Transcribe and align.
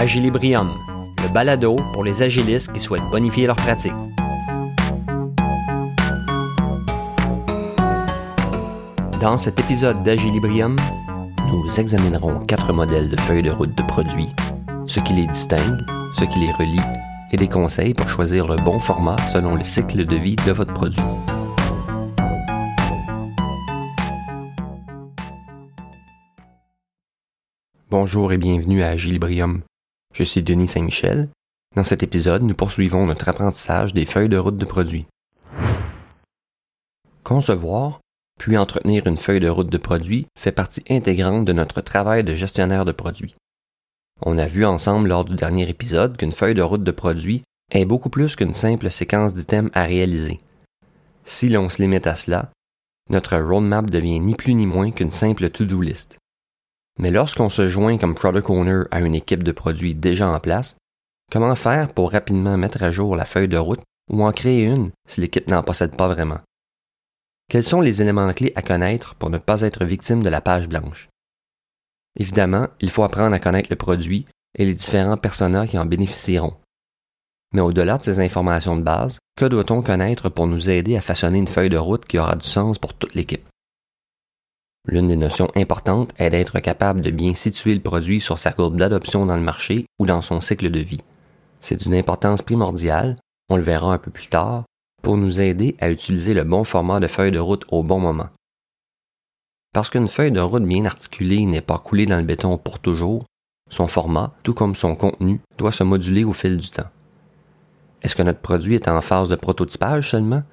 Agilibrium, 0.00 0.70
le 1.24 1.28
balado 1.32 1.74
pour 1.92 2.04
les 2.04 2.22
agilistes 2.22 2.72
qui 2.72 2.78
souhaitent 2.78 3.10
bonifier 3.10 3.48
leur 3.48 3.56
pratique. 3.56 3.92
Dans 9.20 9.36
cet 9.38 9.58
épisode 9.58 10.04
d'Agilibrium, 10.04 10.76
nous 11.48 11.80
examinerons 11.80 12.38
quatre 12.46 12.72
modèles 12.72 13.10
de 13.10 13.20
feuilles 13.22 13.42
de 13.42 13.50
route 13.50 13.76
de 13.76 13.82
produits, 13.82 14.28
ce 14.86 15.00
qui 15.00 15.14
les 15.14 15.26
distingue, 15.26 15.80
ce 16.12 16.24
qui 16.24 16.38
les 16.38 16.52
relie 16.52 16.78
et 17.32 17.36
des 17.36 17.48
conseils 17.48 17.92
pour 17.92 18.08
choisir 18.08 18.46
le 18.46 18.54
bon 18.54 18.78
format 18.78 19.16
selon 19.32 19.56
le 19.56 19.64
cycle 19.64 20.06
de 20.06 20.14
vie 20.14 20.36
de 20.36 20.52
votre 20.52 20.74
produit. 20.74 21.02
Bonjour 27.90 28.32
et 28.32 28.38
bienvenue 28.38 28.84
à 28.84 28.90
Agilibrium. 28.90 29.64
Je 30.14 30.24
suis 30.24 30.42
Denis 30.42 30.68
Saint-Michel. 30.68 31.28
Dans 31.76 31.84
cet 31.84 32.02
épisode, 32.02 32.42
nous 32.42 32.54
poursuivons 32.54 33.06
notre 33.06 33.28
apprentissage 33.28 33.94
des 33.94 34.06
feuilles 34.06 34.28
de 34.28 34.38
route 34.38 34.56
de 34.56 34.64
produits. 34.64 35.06
Concevoir, 37.22 38.00
puis 38.38 38.56
entretenir 38.56 39.06
une 39.06 39.16
feuille 39.16 39.40
de 39.40 39.48
route 39.48 39.70
de 39.70 39.78
produit 39.78 40.26
fait 40.38 40.52
partie 40.52 40.82
intégrante 40.88 41.44
de 41.44 41.52
notre 41.52 41.80
travail 41.80 42.24
de 42.24 42.34
gestionnaire 42.34 42.84
de 42.84 42.92
produits. 42.92 43.36
On 44.22 44.38
a 44.38 44.46
vu 44.46 44.64
ensemble 44.64 45.08
lors 45.08 45.24
du 45.24 45.36
dernier 45.36 45.68
épisode 45.68 46.16
qu'une 46.16 46.32
feuille 46.32 46.54
de 46.54 46.62
route 46.62 46.82
de 46.82 46.90
produit 46.90 47.42
est 47.70 47.84
beaucoup 47.84 48.10
plus 48.10 48.34
qu'une 48.34 48.54
simple 48.54 48.90
séquence 48.90 49.34
d'items 49.34 49.70
à 49.74 49.84
réaliser. 49.84 50.40
Si 51.24 51.48
l'on 51.48 51.68
se 51.68 51.80
limite 51.82 52.06
à 52.06 52.16
cela, 52.16 52.50
notre 53.10 53.36
roadmap 53.36 53.88
devient 53.88 54.18
ni 54.20 54.34
plus 54.34 54.54
ni 54.54 54.66
moins 54.66 54.90
qu'une 54.90 55.10
simple 55.12 55.50
to-do 55.50 55.80
list. 55.80 56.17
Mais 56.98 57.10
lorsqu'on 57.10 57.48
se 57.48 57.68
joint 57.68 57.96
comme 57.96 58.14
product 58.14 58.50
owner 58.50 58.82
à 58.90 59.00
une 59.00 59.14
équipe 59.14 59.44
de 59.44 59.52
produits 59.52 59.94
déjà 59.94 60.28
en 60.28 60.40
place, 60.40 60.76
comment 61.30 61.54
faire 61.54 61.92
pour 61.94 62.10
rapidement 62.10 62.56
mettre 62.56 62.82
à 62.82 62.90
jour 62.90 63.14
la 63.14 63.24
feuille 63.24 63.48
de 63.48 63.56
route 63.56 63.82
ou 64.10 64.24
en 64.24 64.32
créer 64.32 64.64
une 64.64 64.90
si 65.06 65.20
l'équipe 65.20 65.48
n'en 65.48 65.62
possède 65.62 65.96
pas 65.96 66.08
vraiment? 66.08 66.40
Quels 67.48 67.62
sont 67.62 67.80
les 67.80 68.02
éléments 68.02 68.32
clés 68.32 68.52
à 68.56 68.62
connaître 68.62 69.14
pour 69.14 69.30
ne 69.30 69.38
pas 69.38 69.62
être 69.62 69.84
victime 69.84 70.22
de 70.22 70.28
la 70.28 70.40
page 70.40 70.68
blanche? 70.68 71.08
Évidemment, 72.18 72.66
il 72.80 72.90
faut 72.90 73.04
apprendre 73.04 73.34
à 73.34 73.38
connaître 73.38 73.70
le 73.70 73.76
produit 73.76 74.26
et 74.58 74.64
les 74.64 74.74
différents 74.74 75.16
personas 75.16 75.66
qui 75.66 75.78
en 75.78 75.86
bénéficieront. 75.86 76.56
Mais 77.54 77.60
au-delà 77.60 77.96
de 77.96 78.02
ces 78.02 78.18
informations 78.18 78.76
de 78.76 78.82
base, 78.82 79.18
que 79.36 79.44
doit-on 79.44 79.82
connaître 79.82 80.28
pour 80.28 80.46
nous 80.46 80.68
aider 80.68 80.96
à 80.96 81.00
façonner 81.00 81.38
une 81.38 81.46
feuille 81.46 81.70
de 81.70 81.78
route 81.78 82.04
qui 82.04 82.18
aura 82.18 82.34
du 82.34 82.46
sens 82.46 82.78
pour 82.78 82.92
toute 82.92 83.14
l'équipe? 83.14 83.46
L'une 84.90 85.08
des 85.08 85.16
notions 85.16 85.50
importantes 85.54 86.14
est 86.16 86.30
d'être 86.30 86.60
capable 86.60 87.02
de 87.02 87.10
bien 87.10 87.34
situer 87.34 87.74
le 87.74 87.82
produit 87.82 88.22
sur 88.22 88.38
sa 88.38 88.52
courbe 88.52 88.78
d'adoption 88.78 89.26
dans 89.26 89.36
le 89.36 89.42
marché 89.42 89.84
ou 89.98 90.06
dans 90.06 90.22
son 90.22 90.40
cycle 90.40 90.70
de 90.70 90.80
vie. 90.80 91.02
C'est 91.60 91.76
d'une 91.76 91.94
importance 91.94 92.40
primordiale, 92.40 93.16
on 93.50 93.56
le 93.56 93.62
verra 93.62 93.92
un 93.92 93.98
peu 93.98 94.10
plus 94.10 94.28
tard, 94.28 94.64
pour 95.02 95.18
nous 95.18 95.40
aider 95.40 95.76
à 95.80 95.90
utiliser 95.90 96.32
le 96.32 96.44
bon 96.44 96.64
format 96.64 97.00
de 97.00 97.06
feuille 97.06 97.32
de 97.32 97.38
route 97.38 97.66
au 97.70 97.82
bon 97.82 98.00
moment. 98.00 98.30
Parce 99.74 99.90
qu'une 99.90 100.08
feuille 100.08 100.32
de 100.32 100.40
route 100.40 100.64
bien 100.64 100.86
articulée 100.86 101.44
n'est 101.44 101.60
pas 101.60 101.78
coulée 101.78 102.06
dans 102.06 102.16
le 102.16 102.22
béton 102.22 102.56
pour 102.56 102.78
toujours, 102.78 103.26
son 103.68 103.88
format, 103.88 104.32
tout 104.42 104.54
comme 104.54 104.74
son 104.74 104.94
contenu, 104.94 105.40
doit 105.58 105.72
se 105.72 105.84
moduler 105.84 106.24
au 106.24 106.32
fil 106.32 106.56
du 106.56 106.70
temps. 106.70 106.88
Est-ce 108.00 108.16
que 108.16 108.22
notre 108.22 108.40
produit 108.40 108.76
est 108.76 108.88
en 108.88 109.02
phase 109.02 109.28
de 109.28 109.36
prototypage 109.36 110.10
seulement? 110.10 110.44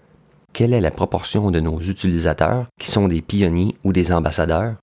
Quelle 0.56 0.74
est 0.74 0.80
la 0.80 0.90
proportion 0.90 1.52
de 1.52 1.60
nos 1.60 1.82
utilisateurs 1.82 2.68
qui 2.80 2.90
sont 2.90 3.10
des 3.10 3.22
pionniers 3.22 3.76
ou 3.84 3.92
des 3.92 4.14
ambassadeurs? 4.14 4.78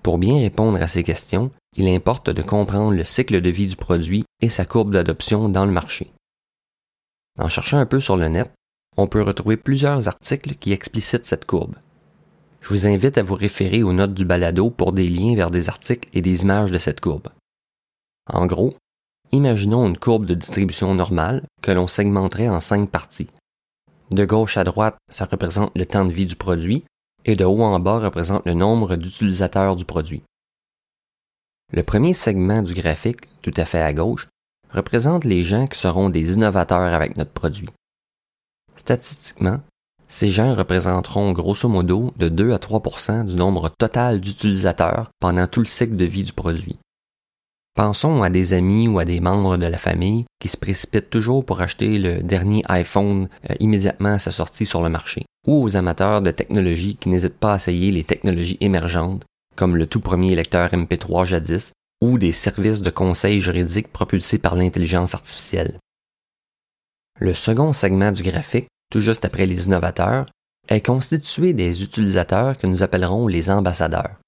Pour 0.00 0.16
bien 0.16 0.38
répondre 0.38 0.80
à 0.80 0.86
ces 0.86 1.02
questions, 1.02 1.50
il 1.76 1.88
importe 1.88 2.30
de 2.30 2.40
comprendre 2.40 2.92
le 2.92 3.02
cycle 3.02 3.40
de 3.40 3.50
vie 3.50 3.66
du 3.66 3.74
produit 3.74 4.22
et 4.40 4.48
sa 4.48 4.64
courbe 4.64 4.92
d'adoption 4.92 5.48
dans 5.48 5.66
le 5.66 5.72
marché. 5.72 6.12
En 7.36 7.48
cherchant 7.48 7.78
un 7.78 7.84
peu 7.84 7.98
sur 7.98 8.16
le 8.16 8.28
net, 8.28 8.52
on 8.96 9.08
peut 9.08 9.22
retrouver 9.22 9.56
plusieurs 9.56 10.06
articles 10.06 10.54
qui 10.54 10.70
explicitent 10.72 11.26
cette 11.26 11.46
courbe. 11.46 11.74
Je 12.60 12.68
vous 12.68 12.86
invite 12.86 13.18
à 13.18 13.24
vous 13.24 13.34
référer 13.34 13.82
aux 13.82 13.92
notes 13.92 14.14
du 14.14 14.24
balado 14.24 14.70
pour 14.70 14.92
des 14.92 15.08
liens 15.08 15.34
vers 15.34 15.50
des 15.50 15.68
articles 15.68 16.08
et 16.12 16.20
des 16.20 16.42
images 16.44 16.70
de 16.70 16.78
cette 16.78 17.00
courbe. 17.00 17.26
En 18.32 18.46
gros, 18.46 18.72
imaginons 19.32 19.88
une 19.88 19.98
courbe 19.98 20.26
de 20.26 20.34
distribution 20.34 20.94
normale 20.94 21.42
que 21.60 21.72
l'on 21.72 21.88
segmenterait 21.88 22.48
en 22.48 22.60
cinq 22.60 22.88
parties. 22.88 23.30
De 24.10 24.24
gauche 24.24 24.56
à 24.56 24.64
droite, 24.64 24.96
ça 25.08 25.24
représente 25.24 25.70
le 25.76 25.86
temps 25.86 26.04
de 26.04 26.12
vie 26.12 26.26
du 26.26 26.36
produit, 26.36 26.84
et 27.24 27.36
de 27.36 27.44
haut 27.44 27.62
en 27.62 27.78
bas 27.78 27.98
représente 27.98 28.44
le 28.46 28.54
nombre 28.54 28.96
d'utilisateurs 28.96 29.76
du 29.76 29.84
produit. 29.84 30.22
Le 31.72 31.82
premier 31.82 32.12
segment 32.12 32.62
du 32.62 32.74
graphique, 32.74 33.28
tout 33.42 33.54
à 33.56 33.64
fait 33.64 33.80
à 33.80 33.92
gauche, 33.92 34.28
représente 34.70 35.24
les 35.24 35.44
gens 35.44 35.66
qui 35.66 35.78
seront 35.78 36.10
des 36.10 36.34
innovateurs 36.34 36.92
avec 36.94 37.16
notre 37.16 37.32
produit. 37.32 37.68
Statistiquement, 38.74 39.60
ces 40.08 40.30
gens 40.30 40.54
représenteront 40.56 41.30
grosso 41.30 41.68
modo 41.68 42.12
de 42.16 42.28
2 42.28 42.52
à 42.52 42.56
3% 42.56 43.26
du 43.26 43.36
nombre 43.36 43.68
total 43.78 44.20
d'utilisateurs 44.20 45.10
pendant 45.20 45.46
tout 45.46 45.60
le 45.60 45.66
cycle 45.66 45.96
de 45.96 46.04
vie 46.04 46.24
du 46.24 46.32
produit. 46.32 46.78
Pensons 47.80 48.22
à 48.22 48.28
des 48.28 48.52
amis 48.52 48.88
ou 48.88 48.98
à 48.98 49.06
des 49.06 49.20
membres 49.20 49.56
de 49.56 49.64
la 49.64 49.78
famille 49.78 50.26
qui 50.38 50.48
se 50.48 50.58
précipitent 50.58 51.08
toujours 51.08 51.46
pour 51.46 51.62
acheter 51.62 51.98
le 51.98 52.22
dernier 52.22 52.62
iPhone 52.68 53.30
euh, 53.48 53.54
immédiatement 53.58 54.12
à 54.12 54.18
sa 54.18 54.32
sortie 54.32 54.66
sur 54.66 54.82
le 54.82 54.90
marché, 54.90 55.24
ou 55.46 55.62
aux 55.62 55.78
amateurs 55.78 56.20
de 56.20 56.30
technologie 56.30 56.96
qui 56.96 57.08
n'hésitent 57.08 57.38
pas 57.38 57.54
à 57.54 57.56
essayer 57.56 57.90
les 57.90 58.04
technologies 58.04 58.58
émergentes, 58.60 59.24
comme 59.56 59.76
le 59.76 59.86
tout 59.86 60.00
premier 60.00 60.34
lecteur 60.34 60.68
MP3 60.72 61.24
jadis, 61.24 61.72
ou 62.02 62.18
des 62.18 62.32
services 62.32 62.82
de 62.82 62.90
conseil 62.90 63.40
juridique 63.40 63.90
propulsés 63.90 64.36
par 64.36 64.56
l'intelligence 64.56 65.14
artificielle. 65.14 65.78
Le 67.18 67.32
second 67.32 67.72
segment 67.72 68.12
du 68.12 68.22
graphique, 68.22 68.68
tout 68.92 69.00
juste 69.00 69.24
après 69.24 69.46
les 69.46 69.64
innovateurs, 69.64 70.26
est 70.68 70.84
constitué 70.84 71.54
des 71.54 71.82
utilisateurs 71.82 72.58
que 72.58 72.66
nous 72.66 72.82
appellerons 72.82 73.26
les 73.26 73.48
ambassadeurs. 73.48 74.20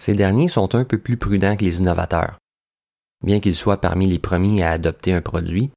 Ces 0.00 0.14
derniers 0.14 0.48
sont 0.48 0.74
un 0.74 0.84
peu 0.84 0.96
plus 0.96 1.18
prudents 1.18 1.54
que 1.54 1.64
les 1.64 1.80
innovateurs. 1.80 2.38
Bien 3.24 3.40
qu'ils 3.40 3.56
soient 3.56 3.80
parmi 3.80 4.06
les 4.06 4.18
premiers 4.18 4.62
à 4.62 4.70
adopter 4.70 5.12
un 5.12 5.22
produit, 5.22 5.70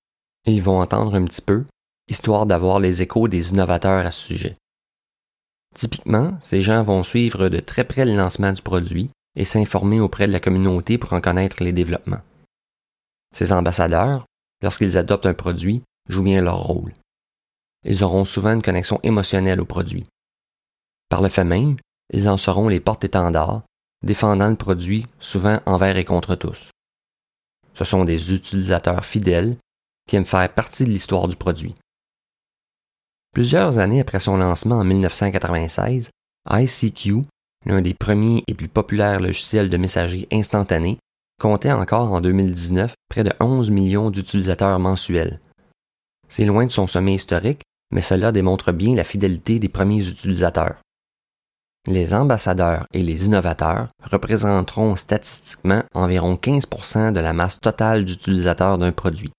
ils 0.46 0.62
vont 0.62 0.82
entendre 0.82 1.16
un 1.16 1.26
petit 1.26 1.42
peu, 1.42 1.66
histoire 2.10 2.46
d'avoir 2.46 2.80
les 2.80 3.02
échos 3.02 3.28
des 3.28 3.52
innovateurs 3.52 4.06
à 4.06 4.12
ce 4.12 4.28
sujet. 4.28 4.58
Typiquement, 5.76 6.38
ces 6.42 6.62
gens 6.62 6.84
vont 6.84 7.04
suivre 7.04 7.50
de 7.50 7.60
très 7.60 7.84
près 7.84 8.06
le 8.06 8.16
lancement 8.16 8.52
du 8.52 8.62
produit 8.62 9.10
et 9.36 9.46
s'informer 9.46 10.00
auprès 10.00 10.28
de 10.28 10.32
la 10.32 10.40
communauté 10.40 10.98
pour 10.98 11.14
en 11.14 11.22
connaître 11.22 11.64
les 11.64 11.74
développements. 11.74 12.22
Ces 13.34 13.54
ambassadeurs, 13.54 14.26
lorsqu'ils 14.64 14.98
adoptent 14.98 15.28
un 15.28 15.34
produit, 15.34 15.84
jouent 16.08 16.24
bien 16.24 16.42
leur 16.42 16.60
rôle. 16.64 16.94
Ils 17.86 18.04
auront 18.04 18.26
souvent 18.26 18.54
une 18.54 18.64
connexion 18.64 19.00
émotionnelle 19.04 19.62
au 19.62 19.66
produit. 19.66 20.06
Par 21.10 21.22
le 21.22 21.30
fait 21.30 21.44
même, 21.44 21.78
ils 22.12 22.28
en 22.28 22.38
seront 22.38 22.68
les 22.68 22.80
porte-étendards, 22.80 23.62
défendant 24.04 24.50
le 24.50 24.56
produit 24.56 25.06
souvent 25.20 25.62
envers 25.66 25.98
et 25.98 26.06
contre 26.06 26.36
tous. 26.36 26.72
Ce 27.74 27.86
sont 27.86 28.06
des 28.06 28.34
utilisateurs 28.34 29.06
fidèles 29.06 29.56
qui 30.08 30.16
aiment 30.16 30.26
faire 30.26 30.54
partie 30.54 30.86
de 30.86 30.90
l'histoire 30.90 31.28
du 31.28 31.36
produit. 31.36 31.76
Plusieurs 33.34 33.78
années 33.78 34.02
après 34.02 34.20
son 34.20 34.38
lancement 34.38 34.80
en 34.80 34.84
1996, 34.84 36.10
ICQ 36.50 37.24
l'un 37.66 37.82
des 37.82 37.94
premiers 37.94 38.44
et 38.48 38.54
plus 38.54 38.68
populaires 38.68 39.20
logiciels 39.20 39.70
de 39.70 39.78
messagerie 39.78 40.28
instantanée, 40.32 40.98
comptait 41.40 41.72
encore 41.72 42.12
en 42.12 42.22
2019 42.22 42.94
près 43.10 43.24
de 43.24 43.32
11 43.40 43.70
millions 43.70 44.12
d'utilisateurs 44.12 44.80
mensuels. 44.80 45.40
C'est 46.28 46.46
loin 46.46 46.66
de 46.66 46.72
son 46.72 46.88
sommet 46.88 47.14
historique, 47.14 47.62
mais 47.92 48.02
cela 48.02 48.32
démontre 48.32 48.72
bien 48.72 48.96
la 48.96 49.04
fidélité 49.04 49.60
des 49.60 49.70
premiers 49.70 50.08
utilisateurs. 50.08 50.76
Les 51.88 52.14
ambassadeurs 52.14 52.86
et 52.94 53.02
les 53.02 53.26
innovateurs 53.26 53.88
représenteront 54.04 54.96
statistiquement 54.96 55.84
environ 55.96 56.36
15% 56.36 57.14
de 57.14 57.20
la 57.20 57.34
masse 57.34 57.60
totale 57.60 58.06
d'utilisateurs 58.06 58.78
d'un 58.78 58.92
produit. 58.92 59.32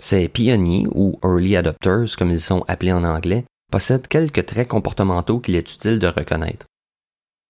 Ces 0.00 0.28
pionniers 0.28 0.86
ou 0.94 1.18
early 1.22 1.56
adopters, 1.56 2.16
comme 2.16 2.30
ils 2.30 2.40
sont 2.40 2.64
appelés 2.66 2.92
en 2.92 3.04
anglais, 3.04 3.44
possèdent 3.70 4.08
quelques 4.08 4.46
traits 4.46 4.68
comportementaux 4.68 5.38
qu'il 5.38 5.54
est 5.54 5.74
utile 5.74 5.98
de 5.98 6.06
reconnaître. 6.06 6.66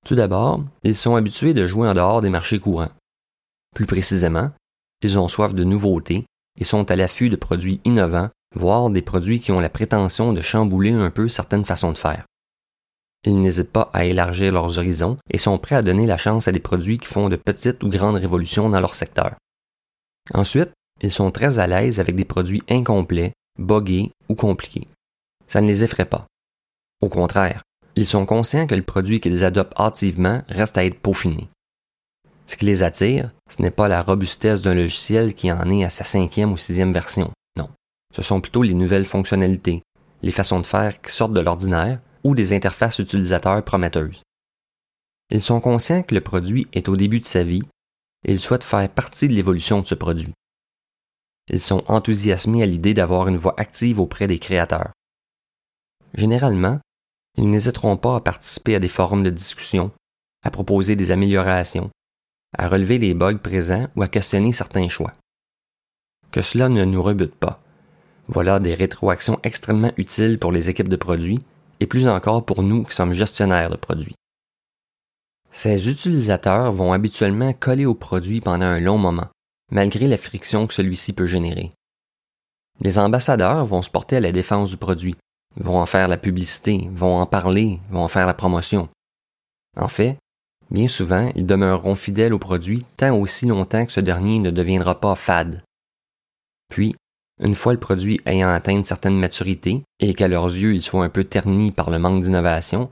Tout 0.04 0.16
d'abord, 0.16 0.62
ils 0.82 0.96
sont 0.96 1.14
habitués 1.14 1.54
de 1.54 1.66
jouer 1.66 1.88
en 1.88 1.94
dehors 1.94 2.20
des 2.20 2.30
marchés 2.30 2.58
courants. 2.58 2.90
Plus 3.74 3.86
précisément, 3.86 4.50
ils 5.02 5.18
ont 5.18 5.28
soif 5.28 5.54
de 5.54 5.64
nouveautés 5.64 6.24
et 6.58 6.64
sont 6.64 6.90
à 6.90 6.96
l'affût 6.96 7.30
de 7.30 7.36
produits 7.36 7.80
innovants, 7.84 8.30
voire 8.54 8.90
des 8.90 9.02
produits 9.02 9.40
qui 9.40 9.52
ont 9.52 9.60
la 9.60 9.68
prétention 9.68 10.32
de 10.32 10.40
chambouler 10.40 10.90
un 10.90 11.10
peu 11.10 11.28
certaines 11.28 11.64
façons 11.64 11.92
de 11.92 11.98
faire. 11.98 12.24
Ils 13.24 13.40
n'hésitent 13.40 13.70
pas 13.70 13.90
à 13.92 14.04
élargir 14.04 14.52
leurs 14.52 14.78
horizons 14.78 15.16
et 15.30 15.38
sont 15.38 15.58
prêts 15.58 15.76
à 15.76 15.82
donner 15.82 16.06
la 16.06 16.16
chance 16.16 16.48
à 16.48 16.52
des 16.52 16.60
produits 16.60 16.98
qui 16.98 17.06
font 17.06 17.28
de 17.28 17.36
petites 17.36 17.82
ou 17.82 17.88
grandes 17.88 18.16
révolutions 18.16 18.70
dans 18.70 18.80
leur 18.80 18.94
secteur. 18.94 19.34
Ensuite, 20.32 20.70
ils 21.02 21.10
sont 21.10 21.30
très 21.30 21.58
à 21.58 21.66
l'aise 21.66 22.00
avec 22.00 22.16
des 22.16 22.24
produits 22.24 22.62
incomplets, 22.68 23.32
bogués 23.58 24.10
ou 24.28 24.34
compliqués. 24.34 24.88
Ça 25.46 25.60
ne 25.60 25.66
les 25.66 25.84
effraie 25.84 26.06
pas. 26.06 26.26
Au 27.02 27.08
contraire, 27.08 27.62
ils 27.96 28.06
sont 28.06 28.24
conscients 28.26 28.66
que 28.66 28.74
le 28.74 28.82
produit 28.82 29.20
qu'ils 29.20 29.44
adoptent 29.44 29.78
hâtivement 29.78 30.42
reste 30.48 30.78
à 30.78 30.84
être 30.84 31.00
peaufiné. 31.00 31.48
Ce 32.46 32.56
qui 32.56 32.64
les 32.64 32.82
attire, 32.82 33.30
Ce 33.48 33.60
n'est 33.60 33.70
pas 33.70 33.88
la 33.88 34.02
robustesse 34.02 34.62
d'un 34.62 34.74
logiciel 34.74 35.34
qui 35.34 35.50
en 35.50 35.68
est 35.70 35.84
à 35.84 35.90
sa 35.90 36.04
cinquième 36.04 36.52
ou 36.52 36.56
sixième 36.56 36.92
version. 36.92 37.30
Non. 37.56 37.68
Ce 38.14 38.22
sont 38.22 38.40
plutôt 38.40 38.62
les 38.62 38.74
nouvelles 38.74 39.06
fonctionnalités, 39.06 39.82
les 40.22 40.32
façons 40.32 40.60
de 40.60 40.66
faire 40.66 41.00
qui 41.00 41.12
sortent 41.12 41.32
de 41.32 41.40
l'ordinaire 41.40 42.00
ou 42.24 42.34
des 42.34 42.52
interfaces 42.52 42.98
utilisateurs 42.98 43.64
prometteuses. 43.64 44.22
Ils 45.30 45.40
sont 45.40 45.60
conscients 45.60 46.02
que 46.02 46.14
le 46.14 46.20
produit 46.20 46.66
est 46.72 46.88
au 46.88 46.96
début 46.96 47.20
de 47.20 47.24
sa 47.24 47.44
vie 47.44 47.62
et 48.26 48.32
ils 48.32 48.40
souhaitent 48.40 48.64
faire 48.64 48.88
partie 48.88 49.28
de 49.28 49.34
l'évolution 49.34 49.80
de 49.80 49.86
ce 49.86 49.94
produit. 49.94 50.32
Ils 51.48 51.60
sont 51.60 51.84
enthousiasmés 51.88 52.62
à 52.62 52.66
l'idée 52.66 52.94
d'avoir 52.94 53.28
une 53.28 53.36
voix 53.36 53.54
active 53.56 54.00
auprès 54.00 54.26
des 54.26 54.38
créateurs. 54.38 54.92
Généralement, 56.14 56.80
ils 57.36 57.48
n'hésiteront 57.48 57.96
pas 57.96 58.16
à 58.16 58.20
participer 58.20 58.74
à 58.74 58.80
des 58.80 58.88
forums 58.88 59.22
de 59.22 59.30
discussion, 59.30 59.92
à 60.42 60.50
proposer 60.50 60.96
des 60.96 61.10
améliorations, 61.10 61.90
à 62.56 62.68
relever 62.68 62.98
les 62.98 63.14
bugs 63.14 63.38
présents 63.38 63.88
ou 63.96 64.02
à 64.02 64.08
questionner 64.08 64.52
certains 64.52 64.88
choix. 64.88 65.12
Que 66.32 66.42
cela 66.42 66.68
ne 66.68 66.84
nous 66.84 67.02
rebute 67.02 67.34
pas. 67.34 67.60
Voilà 68.28 68.58
des 68.60 68.74
rétroactions 68.74 69.40
extrêmement 69.42 69.92
utiles 69.96 70.38
pour 70.38 70.52
les 70.52 70.70
équipes 70.70 70.88
de 70.88 70.96
produits 70.96 71.40
et 71.80 71.86
plus 71.86 72.06
encore 72.06 72.44
pour 72.44 72.62
nous 72.62 72.84
qui 72.84 72.94
sommes 72.94 73.14
gestionnaires 73.14 73.70
de 73.70 73.76
produits. 73.76 74.14
Ces 75.50 75.90
utilisateurs 75.90 76.72
vont 76.72 76.92
habituellement 76.92 77.52
coller 77.52 77.86
au 77.86 77.94
produit 77.94 78.40
pendant 78.40 78.66
un 78.66 78.80
long 78.80 78.98
moment, 78.98 79.28
malgré 79.72 80.06
la 80.06 80.16
friction 80.16 80.66
que 80.66 80.74
celui-ci 80.74 81.12
peut 81.12 81.26
générer. 81.26 81.72
Les 82.80 82.98
ambassadeurs 82.98 83.66
vont 83.66 83.82
se 83.82 83.90
porter 83.90 84.16
à 84.16 84.20
la 84.20 84.32
défense 84.32 84.70
du 84.70 84.76
produit, 84.76 85.16
vont 85.56 85.80
en 85.80 85.86
faire 85.86 86.08
la 86.08 86.16
publicité, 86.16 86.88
vont 86.92 87.18
en 87.18 87.26
parler, 87.26 87.80
vont 87.90 88.04
en 88.04 88.08
faire 88.08 88.26
la 88.26 88.34
promotion. 88.34 88.88
En 89.76 89.88
fait, 89.88 90.16
bien 90.70 90.88
souvent, 90.88 91.30
ils 91.34 91.46
demeureront 91.46 91.96
fidèles 91.96 92.32
au 92.32 92.38
produit 92.38 92.84
tant 92.96 93.16
aussi 93.16 93.46
longtemps 93.46 93.84
que 93.84 93.92
ce 93.92 94.00
dernier 94.00 94.38
ne 94.38 94.50
deviendra 94.50 95.00
pas 95.00 95.14
fade. 95.14 95.62
Puis, 96.70 96.94
une 97.42 97.54
fois 97.54 97.72
le 97.72 97.80
produit 97.80 98.20
ayant 98.26 98.50
atteint 98.50 98.72
une 98.72 98.84
certaine 98.84 99.18
maturité 99.18 99.82
et 99.98 100.14
qu'à 100.14 100.28
leurs 100.28 100.46
yeux 100.46 100.74
il 100.74 100.82
soit 100.82 101.04
un 101.04 101.08
peu 101.08 101.24
terni 101.24 101.72
par 101.72 101.90
le 101.90 101.98
manque 101.98 102.22
d'innovation, 102.22 102.88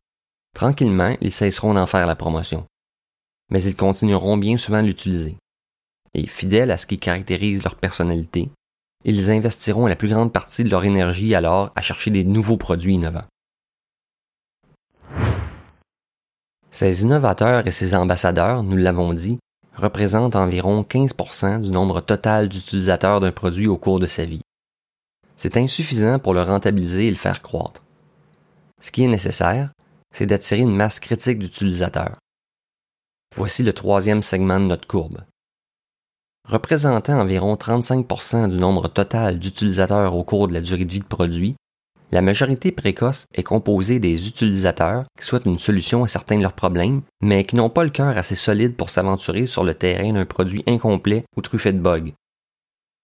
Tranquillement, 0.59 1.17
ils 1.21 1.31
cesseront 1.31 1.75
d'en 1.75 1.87
faire 1.87 2.06
la 2.06 2.17
promotion. 2.17 2.67
Mais 3.50 3.62
ils 3.62 3.77
continueront 3.77 4.37
bien 4.37 4.56
souvent 4.56 4.83
de 4.83 4.89
l'utiliser. 4.89 5.37
Et 6.15 6.27
fidèles 6.27 6.73
à 6.73 6.77
ce 6.77 6.89
qui 6.89 6.97
caractérise 6.97 7.62
leur 7.62 7.77
personnalité, 7.77 8.50
ils 9.05 9.31
investiront 9.31 9.87
la 9.87 9.95
plus 9.95 10.09
grande 10.09 10.33
partie 10.33 10.65
de 10.65 10.71
leur 10.71 10.85
énergie 10.85 11.37
alors 11.37 11.71
à 11.77 11.81
chercher 11.81 12.11
des 12.11 12.25
nouveaux 12.25 12.56
produits 12.56 12.94
innovants. 12.94 13.25
Ces 16.73 17.05
innovateurs 17.05 17.67
et 17.67 17.71
ces 17.71 17.94
ambassadeurs, 17.94 18.65
nous 18.65 18.77
l'avons 18.77 19.15
dit, 19.15 19.39
représentent 19.81 20.37
environ 20.37 20.83
15% 20.83 21.61
du 21.61 21.71
nombre 21.71 22.01
total 22.01 22.49
d'utilisateurs 22.49 23.21
d'un 23.21 23.33
produit 23.33 23.69
au 23.69 23.79
cours 23.79 24.01
de 24.01 24.07
sa 24.07 24.25
vie. 24.25 24.43
C'est 25.37 25.57
insuffisant 25.57 26.19
pour 26.19 26.35
le 26.35 26.43
rentabiliser 26.43 27.07
et 27.07 27.11
le 27.11 27.17
faire 27.17 27.43
croître. 27.43 27.83
Ce 28.81 28.91
qui 28.91 29.05
est 29.05 29.09
nécessaire, 29.09 29.71
c'est 30.13 30.27
d'attirer 30.27 30.61
une 30.61 30.75
masse 30.75 31.01
critique 31.01 31.39
d'utilisateurs. 31.39 32.17
Voici 33.37 33.63
le 33.63 33.73
troisième 33.73 34.23
segment 34.23 34.59
de 34.59 34.65
notre 34.65 34.89
courbe. 34.89 35.23
Représentant 36.49 37.21
environ 37.21 37.55
35% 37.55 38.49
du 38.49 38.59
nombre 38.59 38.89
total 38.89 39.39
d'utilisateurs 39.39 40.15
au 40.15 40.25
cours 40.25 40.49
de 40.49 40.55
la 40.55 40.61
durée 40.61 40.87
de 40.87 40.93
vie 40.93 41.01
de 41.01 41.05
produit, 41.05 41.57
la 42.10 42.22
majorité 42.22 42.72
précoce 42.72 43.26
est 43.34 43.43
composée 43.43 43.99
des 43.99 44.28
utilisateurs 44.28 45.05
qui 45.19 45.26
souhaitent 45.26 45.44
une 45.44 45.58
solution 45.58 46.05
à 46.05 46.08
certains 46.08 46.37
de 46.37 46.43
leurs 46.43 46.55
problèmes, 46.55 47.02
mais 47.20 47.44
qui 47.44 47.56
n'ont 47.56 47.69
pas 47.69 47.84
le 47.84 47.90
cœur 47.90 48.16
assez 48.16 48.34
solide 48.34 48.76
pour 48.76 48.88
s'aventurer 48.88 49.46
sur 49.46 49.62
le 49.62 49.75
terrain 49.75 50.12
d'un 50.12 50.25
produit 50.25 50.62
incomplet 50.66 51.25
ou 51.37 51.43
truffé 51.43 51.72
de 51.72 51.78
bugs. 51.78 52.12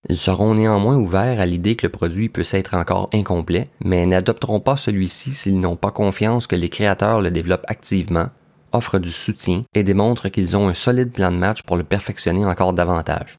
Ils 0.08 0.18
seront 0.18 0.54
néanmoins 0.54 0.96
ouverts 0.96 1.40
à 1.40 1.46
l'idée 1.46 1.76
que 1.76 1.86
le 1.86 1.92
produit 1.92 2.28
peut 2.28 2.44
être 2.52 2.74
encore 2.74 3.08
incomplet, 3.12 3.68
mais 3.82 4.06
n'adopteront 4.06 4.60
pas 4.60 4.76
celui-ci 4.76 5.32
s'ils 5.32 5.60
n'ont 5.60 5.76
pas 5.76 5.90
confiance 5.90 6.46
que 6.46 6.56
les 6.56 6.68
créateurs 6.68 7.20
le 7.20 7.30
développent 7.30 7.64
activement, 7.68 8.28
offrent 8.72 8.98
du 8.98 9.10
soutien 9.10 9.64
et 9.74 9.82
démontrent 9.82 10.28
qu'ils 10.28 10.56
ont 10.56 10.68
un 10.68 10.74
solide 10.74 11.12
plan 11.12 11.30
de 11.30 11.36
match 11.36 11.62
pour 11.62 11.76
le 11.76 11.84
perfectionner 11.84 12.44
encore 12.44 12.72
davantage. 12.72 13.38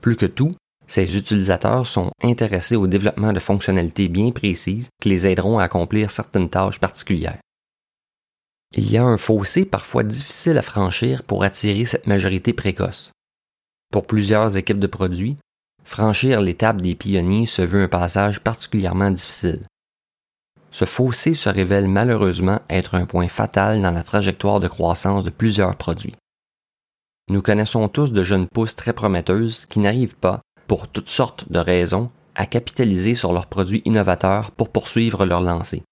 Plus 0.00 0.16
que 0.16 0.26
tout, 0.26 0.52
ces 0.86 1.16
utilisateurs 1.16 1.86
sont 1.86 2.10
intéressés 2.22 2.76
au 2.76 2.86
développement 2.86 3.32
de 3.32 3.40
fonctionnalités 3.40 4.08
bien 4.08 4.30
précises 4.30 4.88
qui 5.00 5.08
les 5.08 5.26
aideront 5.26 5.58
à 5.58 5.64
accomplir 5.64 6.10
certaines 6.10 6.50
tâches 6.50 6.80
particulières. 6.80 7.38
Il 8.74 8.90
y 8.90 8.96
a 8.96 9.04
un 9.04 9.18
fossé 9.18 9.64
parfois 9.64 10.02
difficile 10.02 10.58
à 10.58 10.62
franchir 10.62 11.22
pour 11.22 11.44
attirer 11.44 11.84
cette 11.84 12.06
majorité 12.06 12.52
précoce. 12.52 13.12
Pour 13.92 14.06
plusieurs 14.06 14.56
équipes 14.56 14.78
de 14.78 14.86
produits, 14.86 15.36
Franchir 15.84 16.40
l'étape 16.40 16.80
des 16.80 16.94
pionniers 16.94 17.46
se 17.46 17.62
veut 17.62 17.82
un 17.82 17.88
passage 17.88 18.40
particulièrement 18.40 19.10
difficile. 19.10 19.62
Ce 20.70 20.84
fossé 20.84 21.34
se 21.34 21.50
révèle 21.50 21.88
malheureusement 21.88 22.60
être 22.70 22.94
un 22.94 23.04
point 23.04 23.28
fatal 23.28 23.82
dans 23.82 23.90
la 23.90 24.02
trajectoire 24.02 24.58
de 24.58 24.68
croissance 24.68 25.24
de 25.24 25.30
plusieurs 25.30 25.76
produits. 25.76 26.14
Nous 27.28 27.42
connaissons 27.42 27.88
tous 27.88 28.12
de 28.12 28.22
jeunes 28.22 28.48
pousses 28.48 28.74
très 28.74 28.94
prometteuses 28.94 29.66
qui 29.66 29.80
n'arrivent 29.80 30.16
pas, 30.16 30.40
pour 30.66 30.88
toutes 30.88 31.08
sortes 31.08 31.50
de 31.50 31.58
raisons, 31.58 32.10
à 32.34 32.46
capitaliser 32.46 33.14
sur 33.14 33.32
leurs 33.32 33.46
produits 33.46 33.82
innovateurs 33.84 34.50
pour 34.52 34.70
poursuivre 34.70 35.26
leur 35.26 35.40
lancée. 35.40 35.82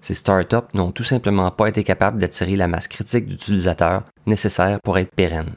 Ces 0.00 0.14
startups 0.14 0.74
n'ont 0.74 0.92
tout 0.92 1.04
simplement 1.04 1.50
pas 1.50 1.68
été 1.68 1.84
capables 1.84 2.18
d'attirer 2.18 2.56
la 2.56 2.68
masse 2.68 2.88
critique 2.88 3.26
d'utilisateurs 3.26 4.04
nécessaire 4.26 4.78
pour 4.82 4.98
être 4.98 5.14
pérennes. 5.14 5.54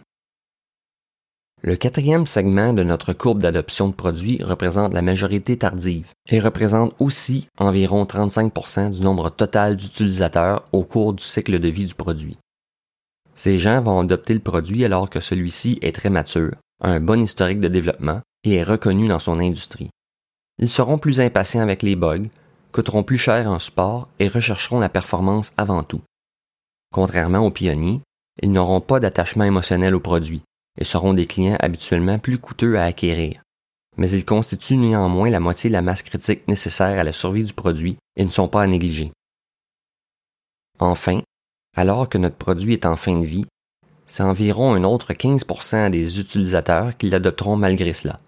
Le 1.62 1.78
quatrième 1.78 2.28
segment 2.28 2.74
de 2.74 2.84
notre 2.84 3.14
courbe 3.14 3.40
d'adoption 3.40 3.88
de 3.88 3.94
produits 3.94 4.44
représente 4.44 4.94
la 4.94 5.02
majorité 5.02 5.58
tardive 5.58 6.12
et 6.30 6.42
représente 6.42 6.94
aussi 7.00 7.48
environ 7.58 8.04
35% 8.04 8.92
du 8.92 9.02
nombre 9.02 9.30
total 9.30 9.78
d'utilisateurs 9.78 10.66
au 10.74 10.84
cours 10.84 11.14
du 11.14 11.24
cycle 11.24 11.60
de 11.60 11.68
vie 11.70 11.86
du 11.86 11.96
produit. 11.96 12.38
Ces 13.34 13.58
gens 13.58 13.82
vont 13.82 14.02
adopter 14.02 14.34
le 14.34 14.42
produit 14.42 14.84
alors 14.84 15.10
que 15.10 15.22
celui-ci 15.22 15.80
est 15.82 15.96
très 15.96 16.10
mature, 16.10 16.52
un 16.84 17.00
bon 17.00 17.22
historique 17.22 17.62
de 17.62 17.70
développement 17.70 18.22
et 18.44 18.56
est 18.56 18.64
reconnu 18.64 19.08
dans 19.08 19.20
son 19.20 19.40
industrie. 19.40 19.90
Ils 20.60 20.70
seront 20.70 20.98
plus 20.98 21.22
impatients 21.22 21.62
avec 21.62 21.82
les 21.82 21.96
bugs, 21.96 22.28
coûteront 22.72 23.04
plus 23.04 23.18
cher 23.18 23.50
en 23.50 23.58
support 23.58 24.10
et 24.20 24.28
rechercheront 24.28 24.80
la 24.80 24.90
performance 24.90 25.54
avant 25.58 25.84
tout. 25.84 26.02
Contrairement 26.94 27.40
aux 27.40 27.52
pionniers, 27.52 28.02
ils 28.42 28.52
n'auront 28.52 28.82
pas 28.82 29.00
d'attachement 29.00 29.46
émotionnel 29.46 29.96
au 29.96 30.00
produit 30.00 30.42
et 30.80 30.84
seront 30.84 31.14
des 31.14 31.26
clients 31.26 31.58
habituellement 31.60 32.20
plus 32.20 32.38
coûteux 32.38 32.78
à 32.78 32.84
acquérir. 32.84 33.42
Mais 33.98 34.10
ils 34.10 34.26
constituent 34.26 34.76
néanmoins 34.76 35.30
la 35.30 35.40
moitié 35.40 35.70
de 35.70 35.74
la 35.74 35.82
masse 35.82 36.04
critique 36.04 36.48
nécessaire 36.48 37.00
à 37.00 37.04
la 37.04 37.14
survie 37.14 37.44
du 37.44 37.54
produit 37.54 37.98
et 38.16 38.26
ne 38.26 38.32
sont 38.32 38.48
pas 38.48 38.64
à 38.64 38.68
négliger. 38.68 39.12
Enfin, 40.80 41.22
alors 41.76 42.10
que 42.10 42.18
notre 42.18 42.36
produit 42.36 42.74
est 42.74 42.86
en 42.86 42.96
fin 42.96 43.18
de 43.20 43.26
vie, 43.26 43.46
c'est 44.06 44.24
environ 44.24 44.74
un 44.74 44.84
autre 44.84 45.14
15% 45.14 45.90
des 45.90 46.20
utilisateurs 46.20 46.96
qui 46.96 47.10
l'adopteront 47.10 47.56
malgré 47.56 47.94
cela. 47.94 48.20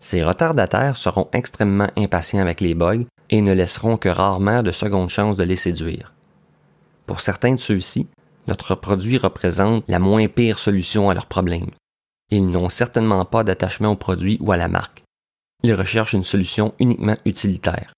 Ces 0.00 0.22
retardataires 0.22 0.96
seront 0.96 1.28
extrêmement 1.32 1.88
impatients 1.96 2.42
avec 2.42 2.60
les 2.60 2.74
bugs 2.74 3.06
et 3.30 3.40
ne 3.40 3.52
laisseront 3.52 3.96
que 3.96 4.08
rarement 4.08 4.62
de 4.62 4.70
secondes 4.70 5.08
chances 5.08 5.36
de 5.36 5.44
les 5.44 5.56
séduire. 5.56 6.12
Pour 7.06 7.20
certains 7.20 7.54
de 7.54 7.60
ceux-ci, 7.60 8.06
notre 8.46 8.74
produit 8.74 9.18
représente 9.18 9.84
la 9.88 9.98
moins 9.98 10.28
pire 10.28 10.58
solution 10.58 11.08
à 11.08 11.14
leurs 11.14 11.26
problèmes. 11.26 11.70
Ils 12.30 12.46
n'ont 12.46 12.68
certainement 12.68 13.24
pas 13.24 13.44
d'attachement 13.44 13.92
au 13.92 13.96
produit 13.96 14.38
ou 14.40 14.52
à 14.52 14.56
la 14.56 14.68
marque. 14.68 15.02
Ils 15.62 15.74
recherchent 15.74 16.12
une 16.12 16.22
solution 16.22 16.74
uniquement 16.78 17.16
utilitaire. 17.24 17.94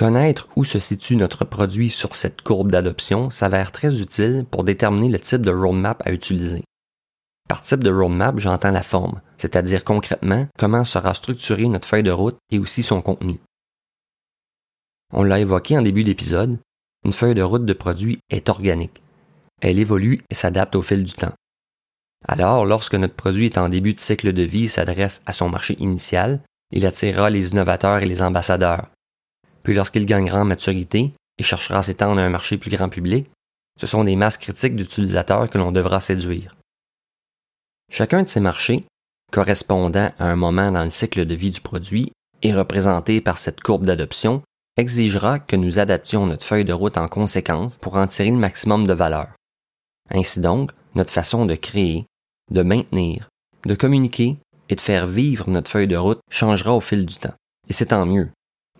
Connaître 0.00 0.48
où 0.56 0.64
se 0.64 0.78
situe 0.78 1.14
notre 1.14 1.44
produit 1.44 1.90
sur 1.90 2.16
cette 2.16 2.40
courbe 2.40 2.72
d'adoption 2.72 3.28
s'avère 3.28 3.70
très 3.70 4.00
utile 4.00 4.46
pour 4.50 4.64
déterminer 4.64 5.10
le 5.10 5.20
type 5.20 5.44
de 5.44 5.52
roadmap 5.52 6.00
à 6.06 6.10
utiliser. 6.10 6.64
Par 7.50 7.60
type 7.60 7.84
de 7.84 7.92
roadmap, 7.92 8.38
j'entends 8.38 8.70
la 8.70 8.82
forme, 8.82 9.20
c'est-à-dire 9.36 9.84
concrètement 9.84 10.48
comment 10.58 10.84
sera 10.86 11.12
structurée 11.12 11.66
notre 11.66 11.86
feuille 11.86 12.02
de 12.02 12.10
route 12.10 12.38
et 12.50 12.58
aussi 12.58 12.82
son 12.82 13.02
contenu. 13.02 13.40
On 15.12 15.22
l'a 15.22 15.38
évoqué 15.38 15.76
en 15.76 15.82
début 15.82 16.02
d'épisode, 16.02 16.58
une 17.04 17.12
feuille 17.12 17.34
de 17.34 17.42
route 17.42 17.66
de 17.66 17.74
produit 17.74 18.20
est 18.30 18.48
organique. 18.48 19.02
Elle 19.60 19.78
évolue 19.78 20.22
et 20.30 20.34
s'adapte 20.34 20.76
au 20.76 20.82
fil 20.82 21.04
du 21.04 21.12
temps. 21.12 21.34
Alors, 22.26 22.64
lorsque 22.64 22.94
notre 22.94 23.16
produit 23.16 23.44
est 23.44 23.58
en 23.58 23.68
début 23.68 23.92
de 23.92 23.98
cycle 23.98 24.32
de 24.32 24.44
vie 24.44 24.64
et 24.64 24.68
s'adresse 24.68 25.20
à 25.26 25.34
son 25.34 25.50
marché 25.50 25.76
initial, 25.78 26.40
il 26.72 26.86
attirera 26.86 27.28
les 27.28 27.50
innovateurs 27.50 27.98
et 27.98 28.06
les 28.06 28.22
ambassadeurs. 28.22 28.86
Puis 29.62 29.74
lorsqu'il 29.74 30.06
gagnera 30.06 30.40
en 30.40 30.44
maturité 30.44 31.12
et 31.38 31.42
cherchera 31.42 31.78
à 31.78 31.82
s'étendre 31.82 32.20
à 32.20 32.24
un 32.24 32.30
marché 32.30 32.58
plus 32.58 32.70
grand 32.70 32.88
public, 32.88 33.26
ce 33.78 33.86
sont 33.86 34.04
des 34.04 34.16
masses 34.16 34.38
critiques 34.38 34.76
d'utilisateurs 34.76 35.48
que 35.48 35.58
l'on 35.58 35.72
devra 35.72 36.00
séduire. 36.00 36.56
Chacun 37.90 38.22
de 38.22 38.28
ces 38.28 38.40
marchés, 38.40 38.84
correspondant 39.32 40.12
à 40.18 40.26
un 40.26 40.36
moment 40.36 40.70
dans 40.70 40.84
le 40.84 40.90
cycle 40.90 41.24
de 41.24 41.34
vie 41.34 41.50
du 41.50 41.60
produit, 41.60 42.12
est 42.42 42.54
représenté 42.54 43.20
par 43.20 43.38
cette 43.38 43.60
courbe 43.60 43.84
d'adoption 43.84 44.42
exigera 44.76 45.38
que 45.38 45.56
nous 45.56 45.78
adaptions 45.78 46.26
notre 46.26 46.46
feuille 46.46 46.64
de 46.64 46.72
route 46.72 46.96
en 46.96 47.08
conséquence 47.08 47.76
pour 47.78 47.96
en 47.96 48.06
tirer 48.06 48.30
le 48.30 48.36
maximum 48.36 48.86
de 48.86 48.92
valeur. 48.92 49.28
Ainsi 50.10 50.40
donc, 50.40 50.70
notre 50.94 51.12
façon 51.12 51.46
de 51.46 51.54
créer, 51.54 52.06
de 52.50 52.62
maintenir, 52.62 53.28
de 53.64 53.74
communiquer 53.74 54.38
et 54.68 54.74
de 54.74 54.80
faire 54.80 55.06
vivre 55.06 55.50
notre 55.50 55.70
feuille 55.70 55.88
de 55.88 55.96
route 55.96 56.20
changera 56.30 56.74
au 56.74 56.80
fil 56.80 57.06
du 57.06 57.16
temps. 57.16 57.34
Et 57.68 57.72
c'est 57.72 57.86
tant 57.86 58.06
mieux. 58.06 58.30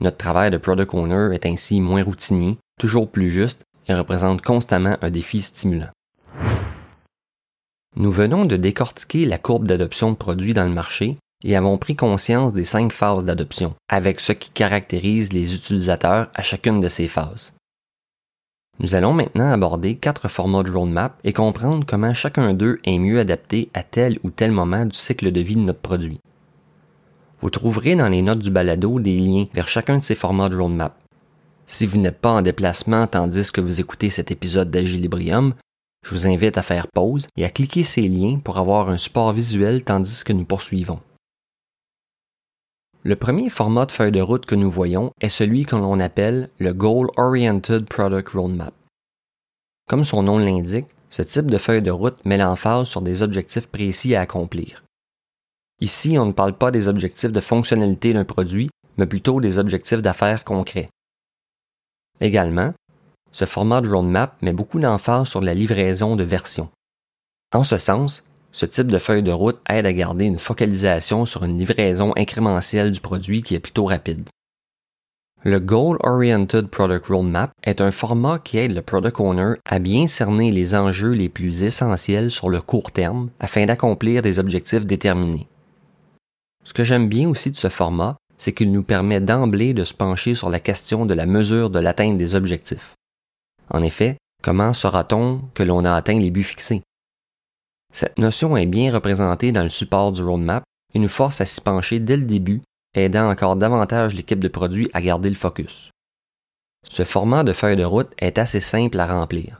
Notre 0.00 0.16
travail 0.16 0.50
de 0.50 0.56
product 0.56 0.94
owner 0.94 1.34
est 1.34 1.46
ainsi 1.46 1.80
moins 1.80 2.02
routinier, 2.02 2.58
toujours 2.78 3.10
plus 3.10 3.30
juste 3.30 3.64
et 3.88 3.94
représente 3.94 4.42
constamment 4.42 4.96
un 5.02 5.10
défi 5.10 5.42
stimulant. 5.42 5.90
Nous 7.96 8.12
venons 8.12 8.44
de 8.44 8.56
décortiquer 8.56 9.26
la 9.26 9.38
courbe 9.38 9.66
d'adoption 9.66 10.12
de 10.12 10.16
produits 10.16 10.54
dans 10.54 10.64
le 10.64 10.74
marché 10.74 11.16
et 11.44 11.56
avons 11.56 11.76
pris 11.76 11.96
conscience 11.96 12.52
des 12.52 12.64
cinq 12.64 12.92
phases 12.92 13.24
d'adoption, 13.24 13.74
avec 13.88 14.20
ce 14.20 14.32
qui 14.32 14.50
caractérise 14.50 15.32
les 15.32 15.54
utilisateurs 15.54 16.28
à 16.34 16.42
chacune 16.42 16.80
de 16.80 16.88
ces 16.88 17.08
phases. 17.08 17.54
Nous 18.78 18.94
allons 18.94 19.12
maintenant 19.12 19.50
aborder 19.50 19.96
quatre 19.96 20.28
formats 20.28 20.62
de 20.62 20.70
roadmap 20.70 21.18
et 21.24 21.32
comprendre 21.32 21.84
comment 21.86 22.14
chacun 22.14 22.54
d'eux 22.54 22.78
est 22.84 22.98
mieux 22.98 23.20
adapté 23.20 23.68
à 23.74 23.82
tel 23.82 24.18
ou 24.22 24.30
tel 24.30 24.52
moment 24.52 24.86
du 24.86 24.96
cycle 24.96 25.32
de 25.32 25.40
vie 25.40 25.56
de 25.56 25.60
notre 25.60 25.80
produit. 25.80 26.20
Vous 27.40 27.48
trouverez 27.50 27.96
dans 27.96 28.08
les 28.08 28.20
notes 28.20 28.40
du 28.40 28.50
balado 28.50 29.00
des 29.00 29.18
liens 29.18 29.46
vers 29.54 29.66
chacun 29.66 29.96
de 29.98 30.02
ces 30.02 30.14
formats 30.14 30.50
de 30.50 30.56
roadmap. 30.56 31.00
Si 31.66 31.86
vous 31.86 31.98
n'êtes 31.98 32.18
pas 32.18 32.32
en 32.32 32.42
déplacement 32.42 33.06
tandis 33.06 33.50
que 33.50 33.62
vous 33.62 33.80
écoutez 33.80 34.10
cet 34.10 34.30
épisode 34.30 34.70
d'Agilibrium, 34.70 35.54
je 36.04 36.14
vous 36.14 36.26
invite 36.26 36.58
à 36.58 36.62
faire 36.62 36.88
pause 36.88 37.28
et 37.36 37.44
à 37.46 37.50
cliquer 37.50 37.82
ces 37.82 38.02
liens 38.02 38.38
pour 38.38 38.58
avoir 38.58 38.90
un 38.90 38.98
support 38.98 39.32
visuel 39.32 39.84
tandis 39.84 40.22
que 40.22 40.34
nous 40.34 40.44
poursuivons. 40.44 41.00
Le 43.04 43.16
premier 43.16 43.48
format 43.48 43.86
de 43.86 43.92
feuille 43.92 44.12
de 44.12 44.20
route 44.20 44.44
que 44.44 44.54
nous 44.54 44.70
voyons 44.70 45.10
est 45.22 45.30
celui 45.30 45.64
que 45.64 45.76
l'on 45.76 45.98
appelle 45.98 46.50
le 46.58 46.74
Goal 46.74 47.08
Oriented 47.16 47.86
Product 47.86 48.28
Roadmap. 48.28 48.74
Comme 49.88 50.04
son 50.04 50.22
nom 50.24 50.38
l'indique, 50.38 50.88
ce 51.08 51.22
type 51.22 51.50
de 51.50 51.56
feuille 51.56 51.82
de 51.82 51.90
route 51.90 52.22
met 52.26 52.36
l'emphase 52.36 52.88
sur 52.88 53.00
des 53.00 53.22
objectifs 53.22 53.68
précis 53.68 54.14
à 54.14 54.20
accomplir. 54.20 54.84
Ici, 55.80 56.18
on 56.18 56.26
ne 56.26 56.32
parle 56.32 56.52
pas 56.52 56.70
des 56.70 56.88
objectifs 56.88 57.32
de 57.32 57.40
fonctionnalité 57.40 58.12
d'un 58.12 58.24
produit, 58.24 58.68
mais 58.98 59.06
plutôt 59.06 59.40
des 59.40 59.58
objectifs 59.58 60.02
d'affaires 60.02 60.44
concrets. 60.44 60.88
Également, 62.20 62.74
ce 63.32 63.46
format 63.46 63.80
de 63.80 63.88
roadmap 63.88 64.36
met 64.42 64.52
beaucoup 64.52 64.78
d'emphase 64.78 65.28
sur 65.28 65.40
la 65.40 65.54
livraison 65.54 66.16
de 66.16 66.24
versions. 66.24 66.68
En 67.54 67.64
ce 67.64 67.78
sens, 67.78 68.24
ce 68.52 68.66
type 68.66 68.88
de 68.88 68.98
feuille 68.98 69.22
de 69.22 69.32
route 69.32 69.60
aide 69.68 69.86
à 69.86 69.92
garder 69.92 70.26
une 70.26 70.38
focalisation 70.38 71.24
sur 71.24 71.44
une 71.44 71.58
livraison 71.58 72.12
incrémentielle 72.16 72.92
du 72.92 73.00
produit 73.00 73.42
qui 73.42 73.54
est 73.54 73.60
plutôt 73.60 73.86
rapide. 73.86 74.28
Le 75.42 75.58
Goal 75.58 75.96
Oriented 76.00 76.68
Product 76.68 77.06
Roadmap 77.06 77.52
est 77.62 77.80
un 77.80 77.90
format 77.90 78.38
qui 78.38 78.58
aide 78.58 78.74
le 78.74 78.82
product 78.82 79.20
owner 79.20 79.54
à 79.64 79.78
bien 79.78 80.06
cerner 80.06 80.50
les 80.50 80.74
enjeux 80.74 81.12
les 81.12 81.30
plus 81.30 81.62
essentiels 81.62 82.30
sur 82.30 82.50
le 82.50 82.60
court 82.60 82.92
terme 82.92 83.30
afin 83.40 83.64
d'accomplir 83.64 84.20
des 84.20 84.38
objectifs 84.38 84.84
déterminés. 84.84 85.48
Ce 86.64 86.72
que 86.74 86.84
j'aime 86.84 87.08
bien 87.08 87.28
aussi 87.28 87.50
de 87.50 87.56
ce 87.56 87.68
format, 87.68 88.16
c'est 88.36 88.52
qu'il 88.52 88.72
nous 88.72 88.82
permet 88.82 89.20
d'emblée 89.20 89.74
de 89.74 89.84
se 89.84 89.94
pencher 89.94 90.34
sur 90.34 90.50
la 90.50 90.60
question 90.60 91.06
de 91.06 91.14
la 91.14 91.26
mesure 91.26 91.70
de 91.70 91.78
l'atteinte 91.78 92.18
des 92.18 92.34
objectifs. 92.34 92.94
En 93.70 93.82
effet, 93.82 94.16
comment 94.42 94.72
saura-t-on 94.72 95.42
que 95.54 95.62
l'on 95.62 95.84
a 95.84 95.94
atteint 95.94 96.18
les 96.18 96.30
buts 96.30 96.42
fixés? 96.42 96.82
Cette 97.92 98.18
notion 98.18 98.56
est 98.56 98.66
bien 98.66 98.92
représentée 98.92 99.52
dans 99.52 99.62
le 99.62 99.68
support 99.68 100.12
du 100.12 100.22
roadmap 100.22 100.62
et 100.94 100.98
nous 100.98 101.08
force 101.08 101.40
à 101.40 101.44
s'y 101.44 101.60
pencher 101.60 102.00
dès 102.00 102.16
le 102.16 102.24
début, 102.24 102.62
aidant 102.94 103.30
encore 103.30 103.56
davantage 103.56 104.14
l'équipe 104.14 104.40
de 104.40 104.48
produits 104.48 104.90
à 104.92 105.02
garder 105.02 105.28
le 105.28 105.36
focus. 105.36 105.90
Ce 106.88 107.04
format 107.04 107.44
de 107.44 107.52
feuille 107.52 107.76
de 107.76 107.84
route 107.84 108.12
est 108.18 108.38
assez 108.38 108.60
simple 108.60 108.98
à 109.00 109.06
remplir. 109.06 109.58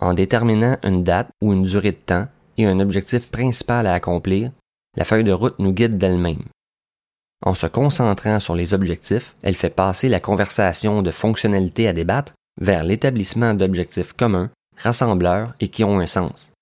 En 0.00 0.14
déterminant 0.14 0.78
une 0.82 1.04
date 1.04 1.30
ou 1.40 1.52
une 1.52 1.62
durée 1.62 1.92
de 1.92 1.96
temps 1.96 2.26
et 2.56 2.66
un 2.66 2.80
objectif 2.80 3.30
principal 3.30 3.86
à 3.86 3.94
accomplir, 3.94 4.50
la 4.96 5.04
feuille 5.04 5.24
de 5.24 5.32
route 5.32 5.58
nous 5.58 5.72
guide 5.72 5.98
d'elle-même. 5.98 6.44
En 7.44 7.54
se 7.54 7.66
concentrant 7.66 8.38
sur 8.38 8.54
les 8.54 8.72
objectifs, 8.74 9.34
elle 9.42 9.56
fait 9.56 9.70
passer 9.70 10.08
la 10.08 10.20
conversation 10.20 11.02
de 11.02 11.10
fonctionnalités 11.10 11.88
à 11.88 11.92
débattre 11.92 12.34
vers 12.60 12.84
l'établissement 12.84 13.54
d'objectifs 13.54 14.12
communs, 14.12 14.50
rassembleurs 14.76 15.54
et 15.60 15.68
qui 15.68 15.82
ont 15.82 15.98
un 15.98 16.06
sens. 16.06 16.52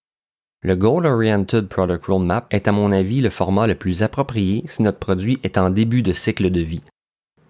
Le 0.63 0.77
Goal 0.77 1.07
Oriented 1.07 1.69
Product 1.69 2.05
Roadmap 2.05 2.47
est 2.51 2.69
à 2.69 2.73
mon 2.73 2.93
avis 2.93 3.21
le 3.21 3.31
format 3.31 3.67
le 3.67 3.75
plus 3.75 4.03
approprié 4.03 4.63
si 4.67 4.83
notre 4.83 4.99
produit 4.99 5.39
est 5.43 5.59
en 5.59 5.71
début 5.71 6.03
de 6.03 6.13
cycle 6.13 6.51
de 6.51 6.61
vie. 6.61 6.83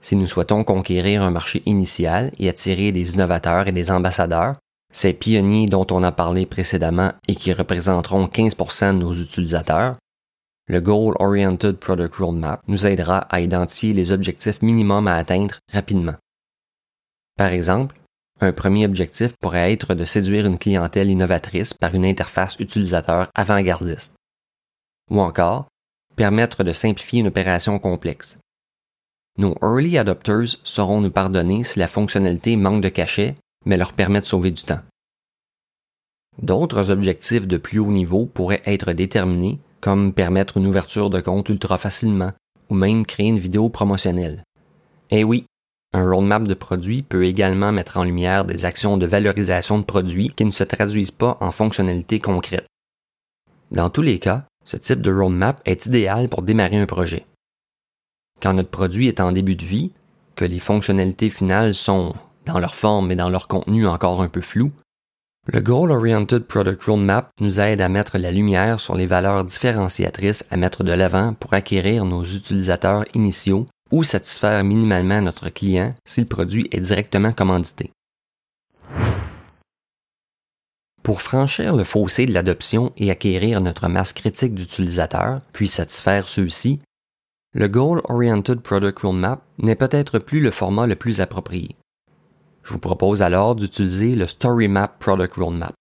Si 0.01 0.17
nous 0.17 0.27
souhaitons 0.27 0.65
conquérir 0.65 1.23
un 1.23 1.31
marché 1.31 1.63
initial 1.67 2.31
et 2.39 2.49
attirer 2.49 2.93
des 2.93 3.15
innovateurs 3.15 3.69
et 3.69 3.73
des 3.73 3.91
ambassadeurs, 3.91 4.55
ces 4.93 5.13
pionniers 5.13 5.67
dont 5.67 5.87
on 5.91 6.03
a 6.03 6.13
parlé 6.13 6.47
précédemment 6.47 7.13
et 7.29 7.35
qui 7.35 7.53
représenteront 7.53 8.27
15% 8.27 8.95
de 8.95 9.01
nos 9.01 9.13
utilisateurs, 9.13 9.97
le 10.71 10.81
Goal 10.81 11.17
Oriented 11.19 11.79
Product 11.79 12.15
Roadmap 12.15 12.63
nous 12.69 12.87
aidera 12.87 13.19
à 13.29 13.41
identifier 13.41 13.93
les 13.93 14.13
objectifs 14.13 14.63
minimums 14.63 15.09
à 15.09 15.17
atteindre 15.17 15.59
rapidement. 15.73 16.15
Par 17.37 17.49
exemple, 17.49 17.97
un 18.41 18.53
premier 18.53 18.85
objectif 18.85 19.33
pourrait 19.41 19.73
être 19.73 19.95
de 19.97 20.05
séduire 20.05 20.47
une 20.47 20.59
clientèle 20.59 21.11
innovatrice 21.11 21.75
par 21.75 21.93
une 21.97 22.05
interface 22.05 22.55
utilisateur 22.61 23.31
avant-gardiste. 23.35 24.15
Ou 25.11 25.21
encore, 25.21 25.67
permettre 26.15 26.63
de 26.63 26.71
simplifier 26.71 27.19
une 27.19 27.27
opération 27.27 27.81
complexe. 27.81 28.39
Nos 29.39 29.57
early 29.63 29.99
adopters 29.99 30.57
sauront 30.63 31.01
nous 31.01 31.11
pardonner 31.11 31.65
si 31.65 31.81
la 31.81 31.89
fonctionnalité 31.89 32.55
manque 32.55 32.81
de 32.81 32.89
cachet, 32.89 33.35
mais 33.67 33.77
leur 33.77 33.93
permet 33.93 34.21
de 34.21 34.27
sauver 34.27 34.53
du 34.53 34.63
temps. 34.63 34.83
D'autres 36.41 36.93
objectifs 36.93 37.49
de 37.49 37.57
plus 37.57 37.81
haut 37.81 37.91
niveau 37.91 38.25
pourraient 38.25 38.63
être 38.67 38.93
déterminés, 38.93 39.59
comme 39.81 40.13
permettre 40.13 40.57
une 40.57 40.67
ouverture 40.67 41.11
de 41.11 41.21
compte 41.21 41.49
ultra 41.49 41.79
facilement, 41.79 42.33
ou 42.69 42.75
même 42.75 43.05
créer 43.05 43.29
une 43.29 43.39
vidéo 43.39 43.69
promotionnelle. 43.69 44.45
Eh 45.11 45.25
oui, 45.25 45.45
un 45.93 46.09
roadmap 46.09 46.47
de 46.47 46.55
produits 46.55 47.03
peut 47.03 47.25
également 47.25 47.73
mettre 47.73 47.97
en 47.97 48.05
lumière 48.05 48.45
des 48.45 48.65
actions 48.65 48.97
de 48.97 49.07
valorisation 49.07 49.79
de 49.79 49.85
produits 49.85 50.33
qui 50.37 50.45
ne 50.45 50.53
se 50.53 50.63
traduisent 50.63 51.11
pas 51.11 51.37
en 51.41 51.51
fonctionnalités 51.51 52.21
concrètes. 52.21 52.67
Dans 53.73 53.91
tous 53.91 54.03
les 54.03 54.19
cas, 54.19 54.47
ce 54.65 54.77
type 54.77 55.01
de 55.01 55.13
roadmap 55.13 55.61
est 55.65 55.87
idéal 55.87 56.29
pour 56.29 56.43
démarrer 56.43 56.77
un 56.77 56.87
projet. 56.87 57.27
Quand 58.41 58.55
notre 58.55 58.71
produit 58.71 59.09
est 59.09 59.21
en 59.21 59.33
début 59.33 59.57
de 59.57 59.65
vie, 59.65 59.93
que 60.37 60.45
les 60.45 60.61
fonctionnalités 60.61 61.29
finales 61.29 61.75
sont, 61.75 62.15
dans 62.47 62.59
leur 62.59 62.75
forme 62.75 63.11
et 63.11 63.17
dans 63.17 63.29
leur 63.29 63.49
contenu, 63.49 63.87
encore 63.87 64.23
un 64.23 64.29
peu 64.29 64.41
floues, 64.41 64.73
le 65.53 65.61
Goal 65.61 65.91
Oriented 65.91 66.45
Product 66.45 66.81
Roadmap 66.85 67.31
nous 67.41 67.59
aide 67.59 67.81
à 67.81 67.89
mettre 67.89 68.19
la 68.19 68.31
lumière 68.31 68.79
sur 68.79 68.95
les 68.95 69.07
valeurs 69.07 69.45
différenciatrices 69.45 70.45
à 70.51 70.57
mettre 70.57 70.85
de 70.85 70.93
l'avant 70.93 71.35
pour 71.35 71.55
acquérir 71.55 72.05
nos 72.05 72.23
utilisateurs 72.23 73.05
initiaux 73.15 73.67
ou 73.91 74.05
satisfaire 74.05 74.63
minimalement 74.63 75.21
notre 75.21 75.49
client 75.49 75.93
si 76.05 76.21
le 76.21 76.29
produit 76.29 76.69
est 76.71 76.79
directement 76.79 77.33
commandité. 77.33 77.91
Pour 81.03 81.21
franchir 81.21 81.75
le 81.75 81.83
fossé 81.83 82.27
de 82.27 82.33
l'adoption 82.33 82.93
et 82.97 83.11
acquérir 83.11 83.61
notre 83.61 83.89
masse 83.89 84.13
critique 84.13 84.55
d'utilisateurs, 84.55 85.41
puis 85.53 85.67
satisfaire 85.67 86.29
ceux-ci, 86.29 86.79
le 87.55 87.67
Goal 87.67 88.03
Oriented 88.05 88.61
Product 88.61 89.01
Roadmap 89.01 89.43
n'est 89.59 89.75
peut-être 89.75 90.21
plus 90.21 90.41
le 90.41 90.53
format 90.53 90.87
le 90.87 90.95
plus 90.95 91.21
approprié. 91.21 91.75
Je 92.71 92.75
vous 92.75 92.79
propose 92.79 93.21
alors 93.21 93.57
d'utiliser 93.57 94.15
le 94.15 94.29
Story 94.29 94.69
Map 94.69 94.87
Product 95.01 95.35
Roadmap. 95.35 95.73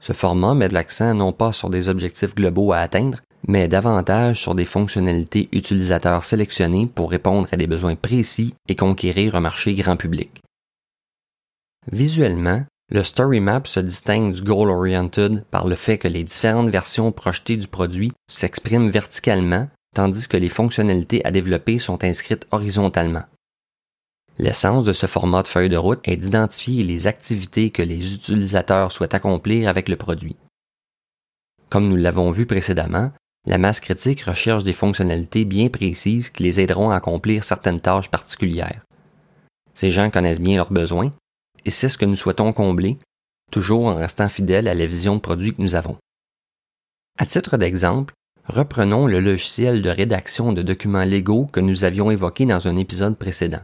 Ce 0.00 0.14
format 0.14 0.54
met 0.54 0.68
l'accent 0.68 1.12
non 1.12 1.34
pas 1.34 1.52
sur 1.52 1.68
des 1.68 1.90
objectifs 1.90 2.34
globaux 2.34 2.72
à 2.72 2.78
atteindre, 2.78 3.18
mais 3.46 3.68
davantage 3.68 4.40
sur 4.40 4.54
des 4.54 4.64
fonctionnalités 4.64 5.50
utilisateurs 5.52 6.24
sélectionnées 6.24 6.86
pour 6.86 7.10
répondre 7.10 7.46
à 7.52 7.58
des 7.58 7.66
besoins 7.66 7.94
précis 7.94 8.54
et 8.70 8.74
conquérir 8.74 9.36
un 9.36 9.40
marché 9.40 9.74
grand 9.74 9.98
public. 9.98 10.40
Visuellement, 11.92 12.64
le 12.90 13.02
Story 13.02 13.40
Map 13.40 13.66
se 13.66 13.80
distingue 13.80 14.32
du 14.32 14.40
Goal 14.40 14.70
Oriented 14.70 15.44
par 15.50 15.68
le 15.68 15.76
fait 15.76 15.98
que 15.98 16.08
les 16.08 16.24
différentes 16.24 16.70
versions 16.70 17.12
projetées 17.12 17.58
du 17.58 17.68
produit 17.68 18.12
s'expriment 18.30 18.88
verticalement, 18.88 19.68
tandis 19.94 20.26
que 20.26 20.38
les 20.38 20.48
fonctionnalités 20.48 21.22
à 21.26 21.30
développer 21.30 21.78
sont 21.78 22.02
inscrites 22.02 22.46
horizontalement. 22.50 23.24
L'essence 24.38 24.84
de 24.84 24.92
ce 24.92 25.06
format 25.06 25.42
de 25.42 25.48
feuille 25.48 25.70
de 25.70 25.78
route 25.78 26.00
est 26.04 26.18
d'identifier 26.18 26.82
les 26.82 27.06
activités 27.06 27.70
que 27.70 27.82
les 27.82 28.14
utilisateurs 28.14 28.92
souhaitent 28.92 29.14
accomplir 29.14 29.68
avec 29.68 29.88
le 29.88 29.96
produit. 29.96 30.36
Comme 31.70 31.88
nous 31.88 31.96
l'avons 31.96 32.30
vu 32.30 32.44
précédemment, 32.44 33.12
la 33.46 33.58
masse 33.58 33.80
critique 33.80 34.22
recherche 34.22 34.64
des 34.64 34.74
fonctionnalités 34.74 35.44
bien 35.44 35.68
précises 35.68 36.30
qui 36.30 36.42
les 36.42 36.60
aideront 36.60 36.90
à 36.90 36.96
accomplir 36.96 37.44
certaines 37.44 37.80
tâches 37.80 38.10
particulières. 38.10 38.82
Ces 39.72 39.90
gens 39.90 40.10
connaissent 40.10 40.40
bien 40.40 40.56
leurs 40.56 40.72
besoins, 40.72 41.10
et 41.64 41.70
c'est 41.70 41.88
ce 41.88 41.98
que 41.98 42.04
nous 42.04 42.16
souhaitons 42.16 42.52
combler, 42.52 42.98
toujours 43.50 43.86
en 43.86 43.94
restant 43.94 44.28
fidèles 44.28 44.68
à 44.68 44.74
la 44.74 44.86
vision 44.86 45.14
de 45.14 45.20
produit 45.20 45.54
que 45.54 45.62
nous 45.62 45.76
avons. 45.76 45.96
À 47.18 47.24
titre 47.24 47.56
d'exemple, 47.56 48.12
reprenons 48.46 49.06
le 49.06 49.20
logiciel 49.20 49.80
de 49.80 49.90
rédaction 49.90 50.52
de 50.52 50.62
documents 50.62 51.04
légaux 51.04 51.46
que 51.46 51.60
nous 51.60 51.84
avions 51.84 52.10
évoqué 52.10 52.44
dans 52.44 52.68
un 52.68 52.76
épisode 52.76 53.16
précédent. 53.16 53.62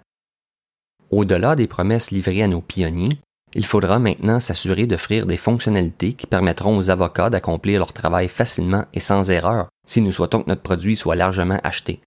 Au-delà 1.13 1.55
des 1.55 1.69
promesses 1.69 2.11
livrées 2.11 2.43
à 2.43 2.49
nos 2.49 2.63
pionniers, 2.63 3.21
Il 3.55 3.67
faudra 3.67 3.99
maintenant 3.99 4.41
s'assurer 4.41 4.87
d'offrir 4.87 5.27
des 5.27 5.37
fonctionnalités 5.37 6.15
qui 6.15 6.27
permettront 6.27 6.77
aux 6.77 6.91
avocats 6.91 7.29
d'accomplir 7.31 7.81
leur 7.81 7.93
travail 7.93 8.29
facilement 8.29 8.87
et 8.95 9.01
sans 9.01 9.31
erreur 9.31 9.69
si 9.87 10.01
nous 10.01 10.13
souhaitons 10.13 10.43
que 10.43 10.49
notre 10.49 10.63
produit 10.63 10.97
soit 10.97 11.17
largement 11.17 11.61
acheté. 11.63 12.01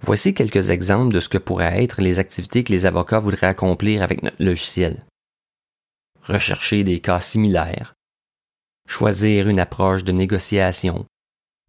Voici 0.00 0.32
quelques 0.32 0.70
exemples 0.70 1.12
de 1.12 1.20
ce 1.20 1.28
que 1.28 1.36
pourraient 1.36 1.84
être 1.84 2.00
les 2.00 2.18
activités 2.18 2.64
que 2.64 2.72
les 2.72 2.86
avocats 2.86 3.20
voudraient 3.20 3.48
accomplir 3.48 4.02
avec 4.02 4.22
notre 4.22 4.42
logiciel. 4.42 5.04
Rechercher 6.22 6.84
des 6.84 7.00
cas 7.00 7.20
similaires, 7.20 7.92
choisir 8.88 9.48
une 9.48 9.60
approche 9.60 10.04
de 10.04 10.12
négociation 10.12 11.04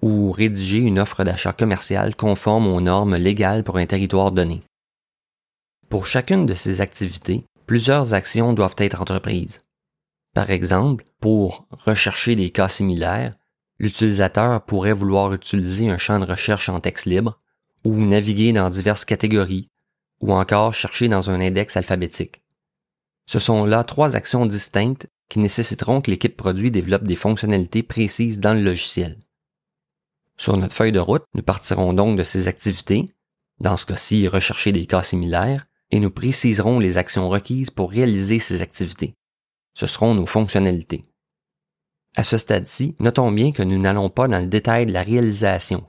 ou 0.02 0.32
rédiger 0.32 0.80
une 0.80 1.00
offre 1.00 1.26
d'achat 1.26 1.52
commercial 1.52 2.16
conforme 2.16 2.68
aux 2.68 2.82
normes 2.82 3.18
légales 3.18 3.66
pour 3.66 3.78
un 3.78 3.86
territoire 3.86 4.32
donné. 4.32 4.62
Pour 5.92 6.08
chacune 6.08 6.46
de 6.46 6.54
ces 6.54 6.80
activités, 6.80 7.44
plusieurs 7.66 8.14
actions 8.14 8.54
doivent 8.54 8.78
être 8.78 9.02
entreprises. 9.02 9.62
Par 10.34 10.50
exemple, 10.50 11.04
pour 11.20 11.68
rechercher 11.70 12.38
des 12.38 12.50
cas 12.50 12.70
similaires, 12.70 13.34
l'utilisateur 13.78 14.64
pourrait 14.64 14.94
vouloir 14.94 15.34
utiliser 15.34 15.90
un 15.90 15.98
champ 15.98 16.18
de 16.18 16.24
recherche 16.24 16.70
en 16.70 16.80
texte 16.80 17.08
libre, 17.08 17.42
ou 17.84 17.94
naviguer 17.94 18.54
dans 18.54 18.70
diverses 18.70 19.04
catégories, 19.04 19.68
ou 20.22 20.32
encore 20.32 20.74
chercher 20.74 21.10
dans 21.10 21.30
un 21.30 21.42
index 21.42 21.76
alphabétique. 21.76 22.42
Ce 23.26 23.40
sont 23.40 23.66
là 23.66 23.84
trois 23.84 24.16
actions 24.16 24.46
distinctes 24.46 25.08
qui 25.28 25.40
nécessiteront 25.40 26.00
que 26.00 26.10
l'équipe 26.10 26.38
produit 26.38 26.72
développe 26.72 27.04
des 27.04 27.18
fonctionnalités 27.18 27.84
précises 27.84 28.40
dans 28.40 28.54
le 28.54 28.62
logiciel. 28.62 29.20
Sur 30.38 30.56
notre 30.56 30.74
feuille 30.74 30.94
de 30.94 31.00
route, 31.00 31.26
nous 31.34 31.44
partirons 31.44 31.92
donc 31.92 32.18
de 32.18 32.24
ces 32.24 32.48
activités, 32.48 33.14
dans 33.60 33.76
ce 33.76 33.86
cas-ci 33.86 34.30
rechercher 34.30 34.72
des 34.72 34.86
cas 34.86 35.04
similaires, 35.04 35.66
et 35.92 36.00
nous 36.00 36.10
préciserons 36.10 36.80
les 36.80 36.98
actions 36.98 37.30
requises 37.30 37.70
pour 37.70 37.92
réaliser 37.92 38.40
ces 38.40 38.62
activités. 38.62 39.14
Ce 39.76 39.86
seront 39.86 40.14
nos 40.14 40.26
fonctionnalités. 40.26 41.04
À 42.18 42.24
ce 42.24 42.38
stade-ci, 42.38 42.96
notons 43.00 43.32
bien 43.32 43.52
que 43.52 43.64
nous 43.64 43.80
n'allons 43.80 44.10
pas 44.10 44.28
dans 44.28 44.40
le 44.40 44.48
détail 44.48 44.86
de 44.86 44.92
la 44.92 45.04
réalisation. 45.04 45.86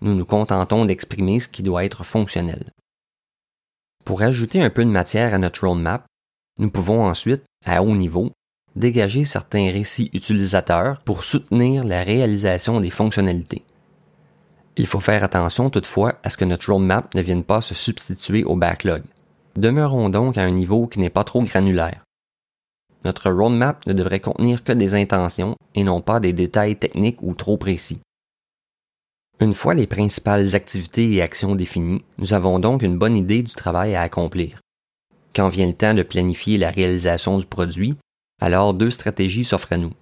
Nous 0.00 0.14
nous 0.14 0.24
contentons 0.24 0.84
d'exprimer 0.84 1.40
ce 1.40 1.48
qui 1.48 1.62
doit 1.62 1.84
être 1.84 2.04
fonctionnel. 2.04 2.72
Pour 4.04 4.22
ajouter 4.22 4.62
un 4.62 4.70
peu 4.70 4.84
de 4.84 4.90
matière 4.90 5.34
à 5.34 5.38
notre 5.38 5.66
roadmap, 5.66 6.06
nous 6.58 6.70
pouvons 6.70 7.04
ensuite, 7.04 7.42
à 7.64 7.82
haut 7.82 7.96
niveau, 7.96 8.30
dégager 8.76 9.24
certains 9.24 9.72
récits 9.72 10.10
utilisateurs 10.12 11.00
pour 11.02 11.24
soutenir 11.24 11.82
la 11.82 12.04
réalisation 12.04 12.80
des 12.80 12.90
fonctionnalités. 12.90 13.64
Il 14.76 14.86
faut 14.86 15.00
faire 15.00 15.24
attention 15.24 15.70
toutefois 15.70 16.20
à 16.22 16.30
ce 16.30 16.36
que 16.36 16.44
notre 16.44 16.70
roadmap 16.70 17.14
ne 17.14 17.22
vienne 17.22 17.42
pas 17.42 17.60
se 17.60 17.74
substituer 17.74 18.44
au 18.44 18.54
backlog. 18.54 19.02
Demeurons 19.56 20.10
donc 20.10 20.36
à 20.36 20.42
un 20.42 20.50
niveau 20.50 20.86
qui 20.86 21.00
n'est 21.00 21.10
pas 21.10 21.24
trop 21.24 21.42
granulaire. 21.42 22.04
Notre 23.04 23.30
roadmap 23.30 23.86
ne 23.86 23.92
devrait 23.92 24.20
contenir 24.20 24.64
que 24.64 24.72
des 24.72 24.94
intentions 24.94 25.56
et 25.74 25.84
non 25.84 26.00
pas 26.00 26.20
des 26.20 26.32
détails 26.32 26.76
techniques 26.76 27.22
ou 27.22 27.34
trop 27.34 27.56
précis. 27.56 28.00
Une 29.40 29.54
fois 29.54 29.74
les 29.74 29.86
principales 29.86 30.54
activités 30.56 31.12
et 31.12 31.22
actions 31.22 31.54
définies, 31.54 32.02
nous 32.18 32.34
avons 32.34 32.58
donc 32.58 32.82
une 32.82 32.98
bonne 32.98 33.16
idée 33.16 33.42
du 33.42 33.52
travail 33.52 33.94
à 33.94 34.02
accomplir. 34.02 34.60
Quand 35.34 35.48
vient 35.48 35.66
le 35.66 35.74
temps 35.74 35.94
de 35.94 36.02
planifier 36.02 36.58
la 36.58 36.70
réalisation 36.70 37.38
du 37.38 37.46
produit, 37.46 37.94
alors 38.40 38.74
deux 38.74 38.90
stratégies 38.90 39.44
s'offrent 39.44 39.74
à 39.74 39.76
nous. 39.76 39.92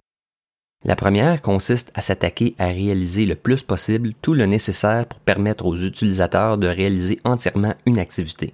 La 0.84 0.96
première 0.96 1.42
consiste 1.42 1.90
à 1.94 2.00
s'attaquer 2.00 2.54
à 2.58 2.66
réaliser 2.66 3.26
le 3.26 3.34
plus 3.34 3.62
possible 3.62 4.14
tout 4.20 4.34
le 4.34 4.46
nécessaire 4.46 5.06
pour 5.06 5.18
permettre 5.20 5.66
aux 5.66 5.76
utilisateurs 5.76 6.58
de 6.58 6.66
réaliser 6.66 7.20
entièrement 7.24 7.74
une 7.86 7.98
activité. 7.98 8.52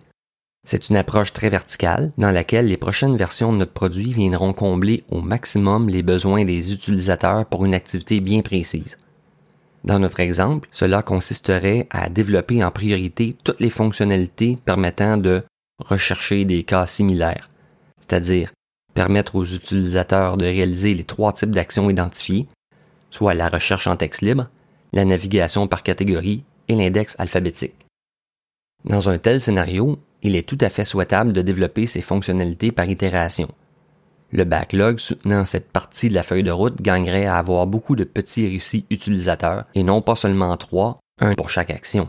C'est 0.67 0.91
une 0.91 0.97
approche 0.97 1.33
très 1.33 1.49
verticale 1.49 2.13
dans 2.19 2.31
laquelle 2.31 2.67
les 2.67 2.77
prochaines 2.77 3.17
versions 3.17 3.53
de 3.53 3.59
notre 3.59 3.73
produit 3.73 4.13
viendront 4.13 4.53
combler 4.53 5.05
au 5.09 5.21
maximum 5.21 5.89
les 5.89 6.03
besoins 6.03 6.45
des 6.45 6.73
utilisateurs 6.73 7.47
pour 7.47 7.65
une 7.65 7.75
activité 7.75 8.21
bien 8.21 8.43
précise. 8.43 8.99
Dans 9.85 9.99
notre 9.99 10.21
exemple, 10.21 10.69
cela 10.71 11.03
consisterait 11.03 11.87
à 11.91 12.11
développer 12.11 12.63
en 12.63 12.71
priorité 12.71 13.37
toutes 13.43 13.61
les 13.61 13.71
fonctionnalités 13.71 14.59
permettant 14.65 15.17
de 15.17 15.43
rechercher 15.79 16.45
des 16.45 16.63
cas 16.63 16.87
similaires, 16.87 17.49
c'est-à-dire 17.99 18.53
permettre 18.93 19.37
aux 19.37 19.45
utilisateurs 19.45 20.37
de 20.37 20.45
réaliser 20.45 20.95
les 20.95 21.05
trois 21.05 21.33
types 21.33 21.53
d'actions 21.53 21.89
identifiées, 21.89 22.47
soit 23.11 23.33
la 23.33 23.49
recherche 23.49 23.87
en 23.87 23.97
texte 23.97 24.21
libre, 24.21 24.49
la 24.93 25.07
navigation 25.07 25.67
par 25.67 25.83
catégorie 25.83 26.45
et 26.69 26.75
l'index 26.75 27.17
alphabétique. 27.19 27.75
Dans 28.85 29.09
un 29.09 29.19
tel 29.19 29.41
scénario, 29.41 29.99
il 30.23 30.37
est 30.37 30.49
tout 30.49 30.59
à 30.61 30.69
fait 30.69 30.85
souhaitable 30.85 31.33
de 31.33 31.43
développer 31.43 31.87
ces 31.87 32.01
fonctionnalités 32.01 32.73
par 32.73 32.89
itération. 32.89 33.49
Le 34.33 34.45
backlog 34.45 34.99
soutenant 34.99 35.45
cette 35.45 35.71
partie 35.71 36.09
de 36.09 36.15
la 36.15 36.23
feuille 36.23 36.45
de 36.45 36.53
route 36.53 36.81
gagnerait 36.81 37.27
à 37.27 37.37
avoir 37.37 37.67
beaucoup 37.67 37.97
de 37.97 38.05
petits 38.05 38.49
récits 38.49 38.87
utilisateurs 38.91 39.65
et 39.75 39.83
non 39.83 40.03
pas 40.03 40.15
seulement 40.15 40.57
trois, 40.57 41.01
un 41.21 41.35
pour 41.35 41.51
chaque 41.51 41.71
action. 41.71 42.09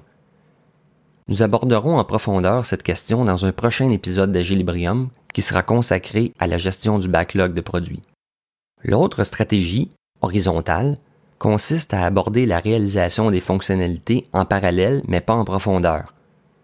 Nous 1.27 1.41
aborderons 1.41 1.97
en 1.97 2.05
profondeur 2.05 2.65
cette 2.65 2.83
question 2.83 3.25
dans 3.25 3.45
un 3.45 3.51
prochain 3.51 3.89
épisode 3.89 4.31
d'Agilibrium 4.31 5.09
qui 5.33 5.41
sera 5.41 5.63
consacré 5.63 6.33
à 6.39 6.47
la 6.47 6.57
gestion 6.57 6.99
du 6.99 7.07
backlog 7.07 7.53
de 7.53 7.61
produits. 7.61 8.01
L'autre 8.83 9.23
stratégie, 9.23 9.91
horizontale, 10.21 10.97
consiste 11.39 11.93
à 11.93 12.05
aborder 12.05 12.45
la 12.45 12.59
réalisation 12.59 13.31
des 13.31 13.39
fonctionnalités 13.39 14.27
en 14.33 14.45
parallèle 14.45 15.01
mais 15.07 15.21
pas 15.21 15.33
en 15.33 15.45
profondeur. 15.45 16.13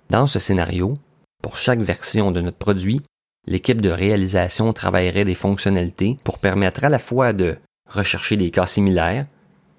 Dans 0.10 0.28
ce 0.28 0.38
scénario, 0.38 0.94
pour 1.42 1.58
chaque 1.58 1.80
version 1.80 2.32
de 2.32 2.42
notre 2.42 2.58
produit, 2.58 3.02
l'équipe 3.46 3.82
de 3.82 3.90
réalisation 3.90 4.74
travaillerait 4.74 5.26
des 5.26 5.36
fonctionnalités 5.36 6.18
pour 6.24 6.40
permettre 6.40 6.84
à 6.84 6.90
la 6.90 7.00
fois 7.00 7.34
de 7.34 7.58
rechercher 7.90 8.38
des 8.38 8.52
cas 8.52 8.66
similaires, 8.66 9.26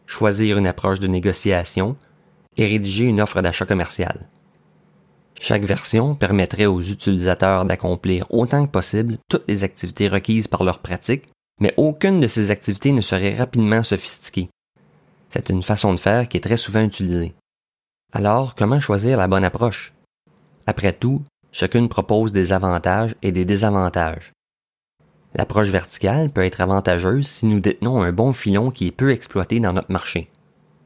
choisir 0.07 0.59
une 0.59 0.67
approche 0.67 1.01
de 1.01 1.07
négociation 1.07 1.97
et 2.57 2.67
rédiger 2.67 3.05
une 3.05 3.21
offre 3.21 3.43
d'achat 3.43 3.67
commercial. 3.67 4.29
Chaque 5.41 5.65
version 5.65 6.15
permettrait 6.15 6.67
aux 6.67 6.81
utilisateurs 6.81 7.65
d'accomplir 7.65 8.27
autant 8.31 8.67
que 8.67 8.73
possible 8.73 9.19
toutes 9.29 9.47
les 9.47 9.63
activités 9.63 10.09
requises 10.09 10.49
par 10.49 10.65
leur 10.65 10.81
pratique, 10.81 11.29
mais 11.61 11.75
aucune 11.77 12.21
de 12.21 12.27
ces 12.27 12.51
activités 12.51 12.93
ne 12.93 13.01
serait 13.01 13.37
rapidement 13.37 13.83
sophistiquée. 13.83 14.49
C'est 15.29 15.51
une 15.51 15.63
façon 15.63 15.93
de 15.93 16.01
faire 16.01 16.27
qui 16.29 16.39
est 16.39 16.41
très 16.41 16.57
souvent 16.57 16.83
utilisée. 16.83 17.35
Alors, 18.13 18.55
comment 18.55 18.81
choisir 18.81 19.19
la 19.19 19.29
bonne 19.29 19.45
approche? 19.45 19.93
Après 20.67 20.93
tout, 20.93 21.23
chacune 21.53 21.89
propose 21.89 22.33
des 22.33 22.53
avantages 22.53 23.15
et 23.23 23.33
des 23.33 23.45
désavantages. 23.45 24.33
L'approche 25.35 25.69
verticale 25.69 26.31
peut 26.31 26.45
être 26.45 26.61
avantageuse 26.61 27.27
si 27.27 27.47
nous 27.47 27.61
détenons 27.61 28.03
un 28.03 28.13
bon 28.13 28.33
filon 28.33 28.71
qui 28.71 28.87
est 28.87 28.93
peu 28.93 29.11
exploité 29.11 29.61
dans 29.61 29.73
notre 29.73 29.93
marché. 29.93 30.31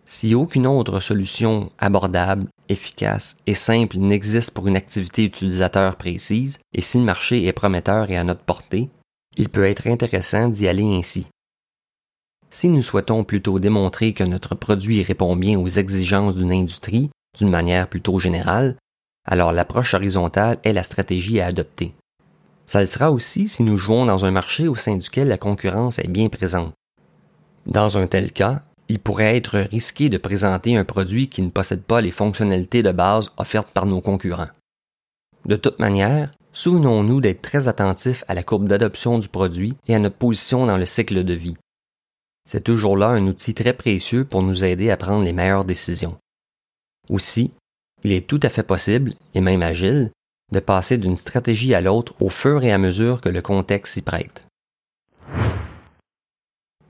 Si 0.04 0.34
aucune 0.34 0.66
autre 0.66 0.98
solution 0.98 1.70
abordable, 1.78 2.48
efficace 2.68 3.36
et 3.46 3.54
simple 3.54 3.98
n'existe 3.98 4.50
pour 4.50 4.66
une 4.66 4.76
activité 4.76 5.24
utilisateur 5.24 5.96
précise, 5.96 6.58
et 6.74 6.80
si 6.80 6.98
le 6.98 7.04
marché 7.04 7.46
est 7.46 7.52
prometteur 7.52 8.10
et 8.10 8.16
à 8.16 8.24
notre 8.24 8.42
portée, 8.42 8.90
il 9.36 9.48
peut 9.48 9.64
être 9.64 9.86
intéressant 9.86 10.48
d'y 10.48 10.66
aller 10.66 10.84
ainsi. 10.84 11.28
Si 12.50 12.68
nous 12.68 12.82
souhaitons 12.82 13.24
plutôt 13.24 13.58
démontrer 13.58 14.12
que 14.12 14.24
notre 14.24 14.54
produit 14.54 15.02
répond 15.02 15.36
bien 15.36 15.58
aux 15.58 15.68
exigences 15.68 16.36
d'une 16.36 16.52
industrie, 16.52 17.10
d'une 17.38 17.48
manière 17.48 17.88
plutôt 17.88 18.18
générale, 18.18 18.76
alors 19.24 19.52
l'approche 19.52 19.94
horizontale 19.94 20.58
est 20.64 20.72
la 20.72 20.82
stratégie 20.82 21.40
à 21.40 21.46
adopter. 21.46 21.94
Ça 22.66 22.80
le 22.80 22.86
sera 22.86 23.10
aussi 23.10 23.48
si 23.48 23.62
nous 23.62 23.76
jouons 23.76 24.06
dans 24.06 24.24
un 24.24 24.30
marché 24.30 24.68
au 24.68 24.74
sein 24.74 24.96
duquel 24.96 25.28
la 25.28 25.38
concurrence 25.38 25.98
est 25.98 26.08
bien 26.08 26.28
présente. 26.28 26.72
Dans 27.66 27.98
un 27.98 28.06
tel 28.06 28.32
cas, 28.32 28.62
il 28.88 28.98
pourrait 28.98 29.36
être 29.36 29.58
risqué 29.58 30.08
de 30.08 30.18
présenter 30.18 30.76
un 30.76 30.84
produit 30.84 31.28
qui 31.28 31.42
ne 31.42 31.50
possède 31.50 31.82
pas 31.82 32.00
les 32.00 32.10
fonctionnalités 32.10 32.82
de 32.82 32.92
base 32.92 33.30
offertes 33.36 33.70
par 33.72 33.86
nos 33.86 34.00
concurrents. 34.00 34.50
De 35.46 35.56
toute 35.56 35.78
manière, 35.78 36.30
souvenons-nous 36.52 37.20
d'être 37.20 37.42
très 37.42 37.68
attentifs 37.68 38.24
à 38.28 38.34
la 38.34 38.42
courbe 38.42 38.68
d'adoption 38.68 39.18
du 39.18 39.28
produit 39.28 39.74
et 39.86 39.94
à 39.94 39.98
notre 39.98 40.16
position 40.16 40.66
dans 40.66 40.76
le 40.76 40.84
cycle 40.84 41.24
de 41.24 41.34
vie. 41.34 41.56
C'est 42.44 42.64
toujours 42.64 42.96
là 42.96 43.08
un 43.08 43.26
outil 43.26 43.54
très 43.54 43.72
précieux 43.72 44.24
pour 44.24 44.42
nous 44.42 44.64
aider 44.64 44.90
à 44.90 44.96
prendre 44.96 45.24
les 45.24 45.32
meilleures 45.32 45.64
décisions. 45.64 46.18
Aussi, 47.08 47.52
il 48.04 48.12
est 48.12 48.26
tout 48.26 48.40
à 48.42 48.48
fait 48.48 48.62
possible, 48.62 49.12
et 49.34 49.40
même 49.40 49.62
agile, 49.62 50.10
de 50.52 50.60
passer 50.60 50.98
d'une 50.98 51.16
stratégie 51.16 51.74
à 51.74 51.80
l'autre 51.80 52.12
au 52.20 52.28
fur 52.28 52.62
et 52.62 52.72
à 52.72 52.78
mesure 52.78 53.20
que 53.20 53.28
le 53.28 53.42
contexte 53.42 53.94
s'y 53.94 54.02
prête. 54.02 54.44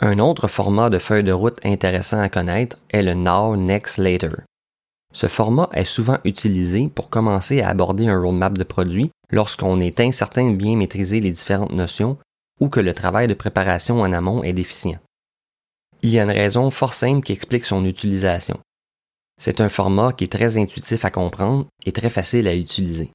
Un 0.01 0.18
autre 0.18 0.48
format 0.48 0.90
de 0.90 0.98
feuille 0.98 1.22
de 1.22 1.33
route 1.33 1.61
intéressant 1.64 2.18
à 2.18 2.29
connaître 2.29 2.77
est 2.90 3.03
le 3.03 3.14
Now, 3.14 3.57
Next, 3.57 3.98
Later. 3.98 4.42
Ce 5.12 5.29
format 5.29 5.68
est 5.75 5.85
souvent 5.85 6.18
utilisé 6.25 6.88
pour 6.92 7.09
commencer 7.09 7.61
à 7.61 7.68
aborder 7.68 8.09
un 8.09 8.20
roadmap 8.20 8.59
de 8.59 8.64
produit 8.64 9.11
lorsqu'on 9.31 9.79
est 9.81 10.01
incertain 10.01 10.51
de 10.51 10.57
bien 10.57 10.77
maîtriser 10.77 11.20
les 11.20 11.31
différentes 11.31 11.72
notions 11.72 12.16
ou 12.61 12.68
que 12.68 12.81
le 12.81 12.94
travail 12.94 13.29
de 13.29 13.35
préparation 13.35 14.01
en 14.01 14.12
amont 14.12 14.42
est 14.42 14.53
déficient. 14.53 14.98
Il 16.03 16.11
y 16.11 16.18
a 16.18 16.25
une 16.25 16.31
raison 16.31 16.70
fort 16.70 16.94
simple 16.94 17.25
qui 17.25 17.33
explique 17.33 17.64
son 17.64 17.85
utilisation. 17.85 18.59
C'est 19.38 19.61
un 19.61 19.68
format 19.68 20.12
qui 20.12 20.25
est 20.25 20.33
très 20.33 20.57
intuitif 20.57 21.05
à 21.05 21.11
comprendre 21.11 21.66
et 21.85 21.92
très 21.92 22.11
facile 22.11 22.47
à 22.47 22.55
utiliser. 22.55 23.11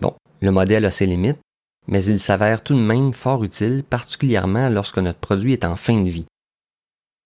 Bon, 0.00 0.14
le 0.40 0.50
modèle 0.50 0.84
a 0.84 0.90
ses 0.90 1.06
limites, 1.06 1.38
mais 1.86 2.04
il 2.04 2.18
s'avère 2.18 2.62
tout 2.62 2.74
de 2.74 2.80
même 2.80 3.12
fort 3.12 3.44
utile, 3.44 3.84
particulièrement 3.84 4.68
lorsque 4.68 4.98
notre 4.98 5.18
produit 5.18 5.52
est 5.52 5.64
en 5.64 5.76
fin 5.76 6.00
de 6.00 6.08
vie. 6.08 6.26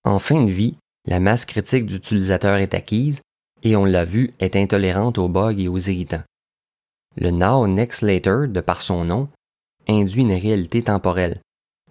En 0.05 0.19
fin 0.19 0.43
de 0.43 0.51
vie, 0.51 0.77
la 1.07 1.21
masse 1.21 1.45
critique 1.45 1.87
d'utilisateurs 1.87 2.57
est 2.57 2.75
acquise 2.75 3.21
et 3.63 3.77
on 3.77 3.85
l'a 3.85 4.05
vu, 4.05 4.35
est 4.41 4.57
intolérante 4.57 5.19
aux 5.19 5.29
bugs 5.29 5.59
et 5.59 5.69
aux 5.69 5.79
irritants. 5.79 6.23
Le 7.17 7.31
Now 7.31 7.67
Next 7.67 8.03
Later, 8.03 8.47
de 8.49 8.61
par 8.61 8.83
son 8.83 9.05
nom, 9.05 9.29
induit 9.89 10.23
une 10.23 10.33
réalité 10.33 10.83
temporelle, 10.83 11.41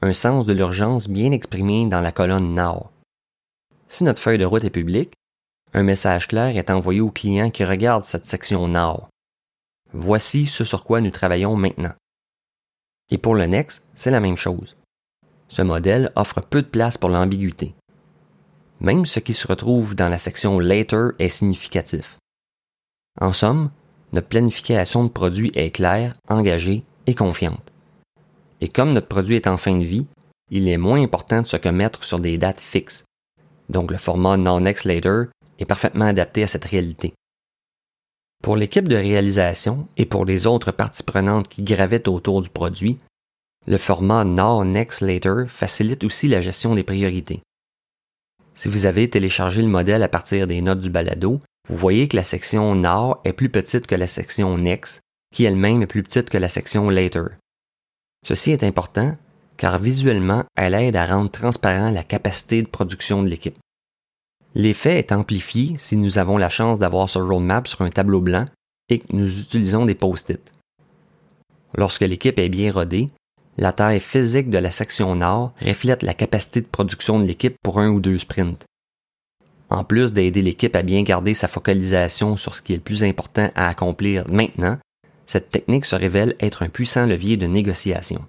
un 0.01 0.13
sens 0.13 0.45
de 0.45 0.53
l'urgence 0.53 1.09
bien 1.09 1.31
exprimé 1.31 1.85
dans 1.87 2.01
la 2.01 2.11
colonne 2.11 2.53
Now. 2.53 2.87
Si 3.87 4.03
notre 4.03 4.21
feuille 4.21 4.37
de 4.37 4.45
route 4.45 4.63
est 4.63 4.69
publique, 4.69 5.13
un 5.77 5.83
message 5.83 6.27
clair 6.27 6.57
est 6.57 6.71
envoyé 6.71 7.01
au 7.01 7.11
client 7.11 7.51
qui 7.51 7.63
regarde 7.63 8.03
cette 8.03 8.25
section 8.25 8.67
Now. 8.67 9.07
Voici 9.93 10.47
ce 10.47 10.63
sur 10.63 10.83
quoi 10.83 11.01
nous 11.01 11.11
travaillons 11.11 11.55
maintenant. 11.55 11.93
Et 13.11 13.19
pour 13.19 13.35
le 13.35 13.45
Next, 13.45 13.83
c'est 13.93 14.09
la 14.09 14.19
même 14.19 14.37
chose. 14.37 14.75
Ce 15.49 15.61
modèle 15.61 16.11
offre 16.15 16.41
peu 16.41 16.63
de 16.63 16.67
place 16.67 16.97
pour 16.97 17.09
l'ambiguïté. 17.09 17.75
Même 18.79 19.05
ce 19.05 19.19
qui 19.19 19.35
se 19.35 19.47
retrouve 19.47 19.93
dans 19.93 20.09
la 20.09 20.17
section 20.17 20.57
Later 20.59 21.09
est 21.19 21.29
significatif. 21.29 22.17
En 23.21 23.31
somme, 23.31 23.69
notre 24.13 24.29
planification 24.29 25.03
de 25.03 25.09
produit 25.09 25.51
est 25.53 25.69
claire, 25.69 26.15
engagée 26.27 26.83
et 27.05 27.13
confiante. 27.13 27.71
Et 28.61 28.67
comme 28.67 28.93
notre 28.93 29.07
produit 29.07 29.35
est 29.35 29.47
en 29.47 29.57
fin 29.57 29.77
de 29.77 29.85
vie, 29.85 30.07
il 30.49 30.67
est 30.69 30.77
moins 30.77 31.01
important 31.03 31.43
de 31.43 31.47
se 31.47 31.57
commettre 31.57 32.03
sur 32.03 32.19
des 32.19 32.39
dates 32.39 32.61
fixes. 32.61 33.03
Donc 33.69 33.91
le 33.91 33.97
format 33.97 34.37
Non-Next 34.37 34.85
Later 34.85 35.25
est 35.59 35.65
parfaitement 35.65 36.05
adapté 36.05 36.43
à 36.43 36.47
cette 36.47 36.65
réalité. 36.65 37.13
Pour 38.43 38.55
l'équipe 38.55 38.87
de 38.87 38.95
réalisation 38.95 39.87
et 39.97 40.05
pour 40.05 40.25
les 40.25 40.45
autres 40.45 40.71
parties 40.71 41.03
prenantes 41.03 41.47
qui 41.47 41.63
gravitent 41.63 42.07
autour 42.07 42.41
du 42.41 42.49
produit, 42.49 42.97
le 43.65 43.77
format 43.77 44.23
Now 44.23 44.63
Next 44.63 45.01
Later 45.01 45.45
facilite 45.47 46.03
aussi 46.03 46.27
la 46.27 46.41
gestion 46.41 46.75
des 46.75 46.83
priorités. 46.83 47.41
Si 48.53 48.69
vous 48.69 48.85
avez 48.85 49.09
téléchargé 49.09 49.61
le 49.61 49.67
modèle 49.67 50.03
à 50.03 50.07
partir 50.07 50.47
des 50.47 50.61
notes 50.61 50.79
du 50.79 50.89
balado, 50.89 51.41
vous 51.69 51.77
voyez 51.77 52.07
que 52.07 52.15
la 52.15 52.23
section 52.23 52.75
Now 52.75 53.17
est 53.23 53.33
plus 53.33 53.49
petite 53.49 53.87
que 53.87 53.95
la 53.95 54.07
section 54.07 54.55
Next, 54.57 55.01
qui 55.33 55.43
elle-même 55.43 55.81
est 55.81 55.87
plus 55.87 56.03
petite 56.03 56.29
que 56.29 56.37
la 56.37 56.49
section 56.49 56.89
Later. 56.89 57.25
Ceci 58.25 58.51
est 58.51 58.63
important 58.63 59.15
car 59.57 59.79
visuellement, 59.79 60.45
elle 60.55 60.75
aide 60.75 60.95
à 60.95 61.05
rendre 61.05 61.31
transparent 61.31 61.89
la 61.89 62.03
capacité 62.03 62.61
de 62.61 62.67
production 62.67 63.23
de 63.23 63.27
l'équipe. 63.27 63.57
L'effet 64.57 64.97
est 64.97 65.11
amplifié 65.11 65.75
si 65.77 65.97
nous 65.97 66.17
avons 66.17 66.35
la 66.35 66.49
chance 66.49 66.79
d'avoir 66.79 67.07
ce 67.07 67.19
roadmap 67.19 67.67
sur 67.67 67.81
un 67.81 67.91
tableau 67.91 68.21
blanc 68.21 68.43
et 68.89 68.97
que 68.97 69.15
nous 69.15 69.39
utilisons 69.39 69.85
des 69.85 69.93
post-it. 69.93 70.41
Lorsque 71.75 72.01
l'équipe 72.01 72.39
est 72.39 72.49
bien 72.49 72.71
rodée, 72.71 73.11
la 73.57 73.71
taille 73.71 73.99
physique 73.99 74.49
de 74.49 74.57
la 74.57 74.71
section 74.71 75.13
nord 75.13 75.53
reflète 75.61 76.01
la 76.01 76.15
capacité 76.15 76.61
de 76.61 76.65
production 76.65 77.19
de 77.19 77.25
l'équipe 77.25 77.55
pour 77.61 77.79
un 77.79 77.89
ou 77.89 77.99
deux 77.99 78.17
sprints. 78.17 78.65
En 79.69 79.83
plus 79.83 80.11
d'aider 80.11 80.41
l'équipe 80.41 80.75
à 80.75 80.81
bien 80.81 81.03
garder 81.03 81.35
sa 81.35 81.47
focalisation 81.47 82.35
sur 82.35 82.55
ce 82.55 82.63
qui 82.63 82.73
est 82.73 82.77
le 82.77 82.81
plus 82.81 83.03
important 83.03 83.51
à 83.53 83.67
accomplir 83.67 84.25
maintenant, 84.27 84.79
cette 85.27 85.51
technique 85.51 85.85
se 85.85 85.95
révèle 85.95 86.35
être 86.39 86.63
un 86.63 86.69
puissant 86.69 87.05
levier 87.05 87.37
de 87.37 87.45
négociation. 87.45 88.25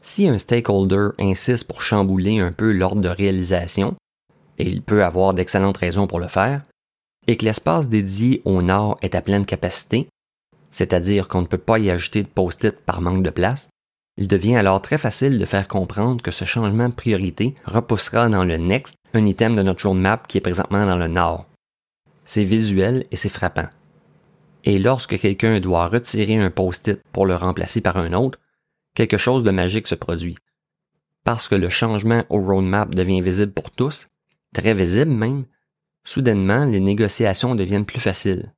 Si 0.00 0.28
un 0.28 0.38
stakeholder 0.38 1.08
insiste 1.18 1.66
pour 1.66 1.82
chambouler 1.82 2.38
un 2.38 2.52
peu 2.52 2.70
l'ordre 2.70 3.02
de 3.02 3.08
réalisation, 3.08 3.96
et 4.58 4.68
il 4.68 4.82
peut 4.82 5.04
avoir 5.04 5.34
d'excellentes 5.34 5.78
raisons 5.78 6.06
pour 6.06 6.20
le 6.20 6.28
faire, 6.28 6.62
et 7.26 7.36
que 7.36 7.44
l'espace 7.44 7.88
dédié 7.88 8.42
au 8.44 8.62
nord 8.62 8.96
est 9.02 9.14
à 9.14 9.22
pleine 9.22 9.46
capacité, 9.46 10.08
c'est-à-dire 10.70 11.28
qu'on 11.28 11.42
ne 11.42 11.46
peut 11.46 11.58
pas 11.58 11.78
y 11.78 11.90
ajouter 11.90 12.22
de 12.22 12.28
post-it 12.28 12.76
par 12.80 13.00
manque 13.00 13.22
de 13.22 13.30
place, 13.30 13.68
il 14.16 14.26
devient 14.26 14.56
alors 14.56 14.82
très 14.82 14.98
facile 14.98 15.38
de 15.38 15.44
faire 15.44 15.68
comprendre 15.68 16.22
que 16.22 16.32
ce 16.32 16.44
changement 16.44 16.88
de 16.88 16.94
priorité 16.94 17.54
repoussera 17.64 18.28
dans 18.28 18.44
le 18.44 18.56
next 18.56 18.96
un 19.14 19.24
item 19.24 19.54
de 19.54 19.62
notre 19.62 19.86
roadmap 19.86 20.26
qui 20.26 20.38
est 20.38 20.42
présentement 20.42 20.84
dans 20.86 20.96
le 20.96 21.06
nord. 21.06 21.46
C'est 22.24 22.44
visuel 22.44 23.06
et 23.12 23.16
c'est 23.16 23.28
frappant. 23.28 23.68
Et 24.64 24.80
lorsque 24.80 25.18
quelqu'un 25.18 25.60
doit 25.60 25.86
retirer 25.86 26.36
un 26.36 26.50
post-it 26.50 27.00
pour 27.12 27.26
le 27.26 27.36
remplacer 27.36 27.80
par 27.80 27.96
un 27.96 28.12
autre, 28.12 28.40
quelque 28.94 29.16
chose 29.16 29.44
de 29.44 29.52
magique 29.52 29.86
se 29.86 29.94
produit. 29.94 30.36
Parce 31.24 31.46
que 31.46 31.54
le 31.54 31.68
changement 31.68 32.24
au 32.28 32.40
roadmap 32.40 32.94
devient 32.94 33.20
visible 33.20 33.52
pour 33.52 33.70
tous, 33.70 34.08
très 34.54 34.74
visible 34.74 35.12
même, 35.12 35.44
soudainement 36.04 36.64
les 36.64 36.80
négociations 36.80 37.54
deviennent 37.54 37.86
plus 37.86 38.00
faciles. 38.00 38.54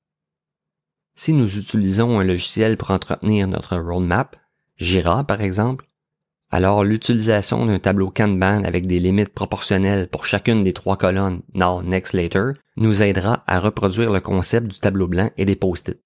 Si 1.15 1.33
nous 1.33 1.59
utilisons 1.59 2.19
un 2.19 2.25
logiciel 2.25 2.77
pour 2.77 2.91
entretenir 2.91 3.47
notre 3.47 3.77
roadmap, 3.77 4.37
Jira 4.77 5.25
par 5.25 5.43
exemple, 5.43 5.87
alors 6.51 6.83
l'utilisation 6.83 7.67
d'un 7.67 7.79
tableau 7.79 8.11
Kanban 8.11 8.65
avec 8.65 8.87
des 8.87 8.99
limites 8.99 9.33
proportionnelles 9.33 10.09
pour 10.09 10.25
chacune 10.25 10.65
des 10.65 10.73
trois 10.73 10.97
colonnes 10.97 11.43
Now, 11.55 11.83
Next, 11.83 12.13
Later 12.13 12.53
nous 12.77 13.03
aidera 13.03 13.45
à 13.47 13.61
reproduire 13.61 14.11
le 14.11 14.21
concept 14.21 14.67
du 14.67 14.79
tableau 14.81 15.07
blanc 15.07 15.31
et 15.37 15.45
des 15.45 15.57
post-it. 15.57 16.01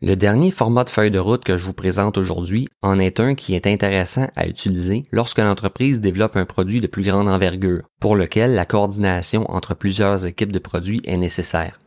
Le 0.00 0.14
dernier 0.14 0.52
format 0.52 0.84
de 0.84 0.90
feuille 0.90 1.10
de 1.10 1.18
route 1.18 1.42
que 1.42 1.56
je 1.56 1.64
vous 1.64 1.72
présente 1.72 2.18
aujourd'hui 2.18 2.68
en 2.82 3.00
est 3.00 3.18
un 3.18 3.34
qui 3.34 3.56
est 3.56 3.66
intéressant 3.66 4.28
à 4.36 4.46
utiliser 4.46 5.06
lorsque 5.10 5.40
l'entreprise 5.40 6.00
développe 6.00 6.36
un 6.36 6.44
produit 6.44 6.80
de 6.80 6.86
plus 6.86 7.02
grande 7.02 7.28
envergure, 7.28 7.82
pour 7.98 8.14
lequel 8.14 8.54
la 8.54 8.64
coordination 8.64 9.50
entre 9.50 9.74
plusieurs 9.74 10.24
équipes 10.24 10.52
de 10.52 10.60
produits 10.60 11.00
est 11.02 11.16
nécessaire. 11.16 11.80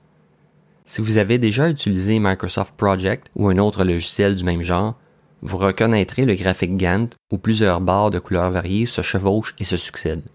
Si 0.84 1.00
vous 1.00 1.20
avez 1.20 1.38
déjà 1.38 1.70
utilisé 1.70 2.20
Microsoft 2.20 2.76
Project 2.76 3.28
ou 3.38 3.48
un 3.48 3.58
autre 3.58 3.86
logiciel 3.86 4.36
du 4.36 4.44
même 4.44 4.62
genre, 4.62 5.00
vous 5.42 5.58
reconnaîtrez 5.58 6.26
le 6.26 6.36
graphique 6.36 6.76
Gantt 6.76 7.16
où 7.32 7.38
plusieurs 7.38 7.80
barres 7.80 8.12
de 8.12 8.20
couleurs 8.20 8.52
variées 8.52 8.88
se 8.88 9.02
chevauchent 9.02 9.56
et 9.58 9.64
se 9.64 9.78
succèdent. 9.78 10.28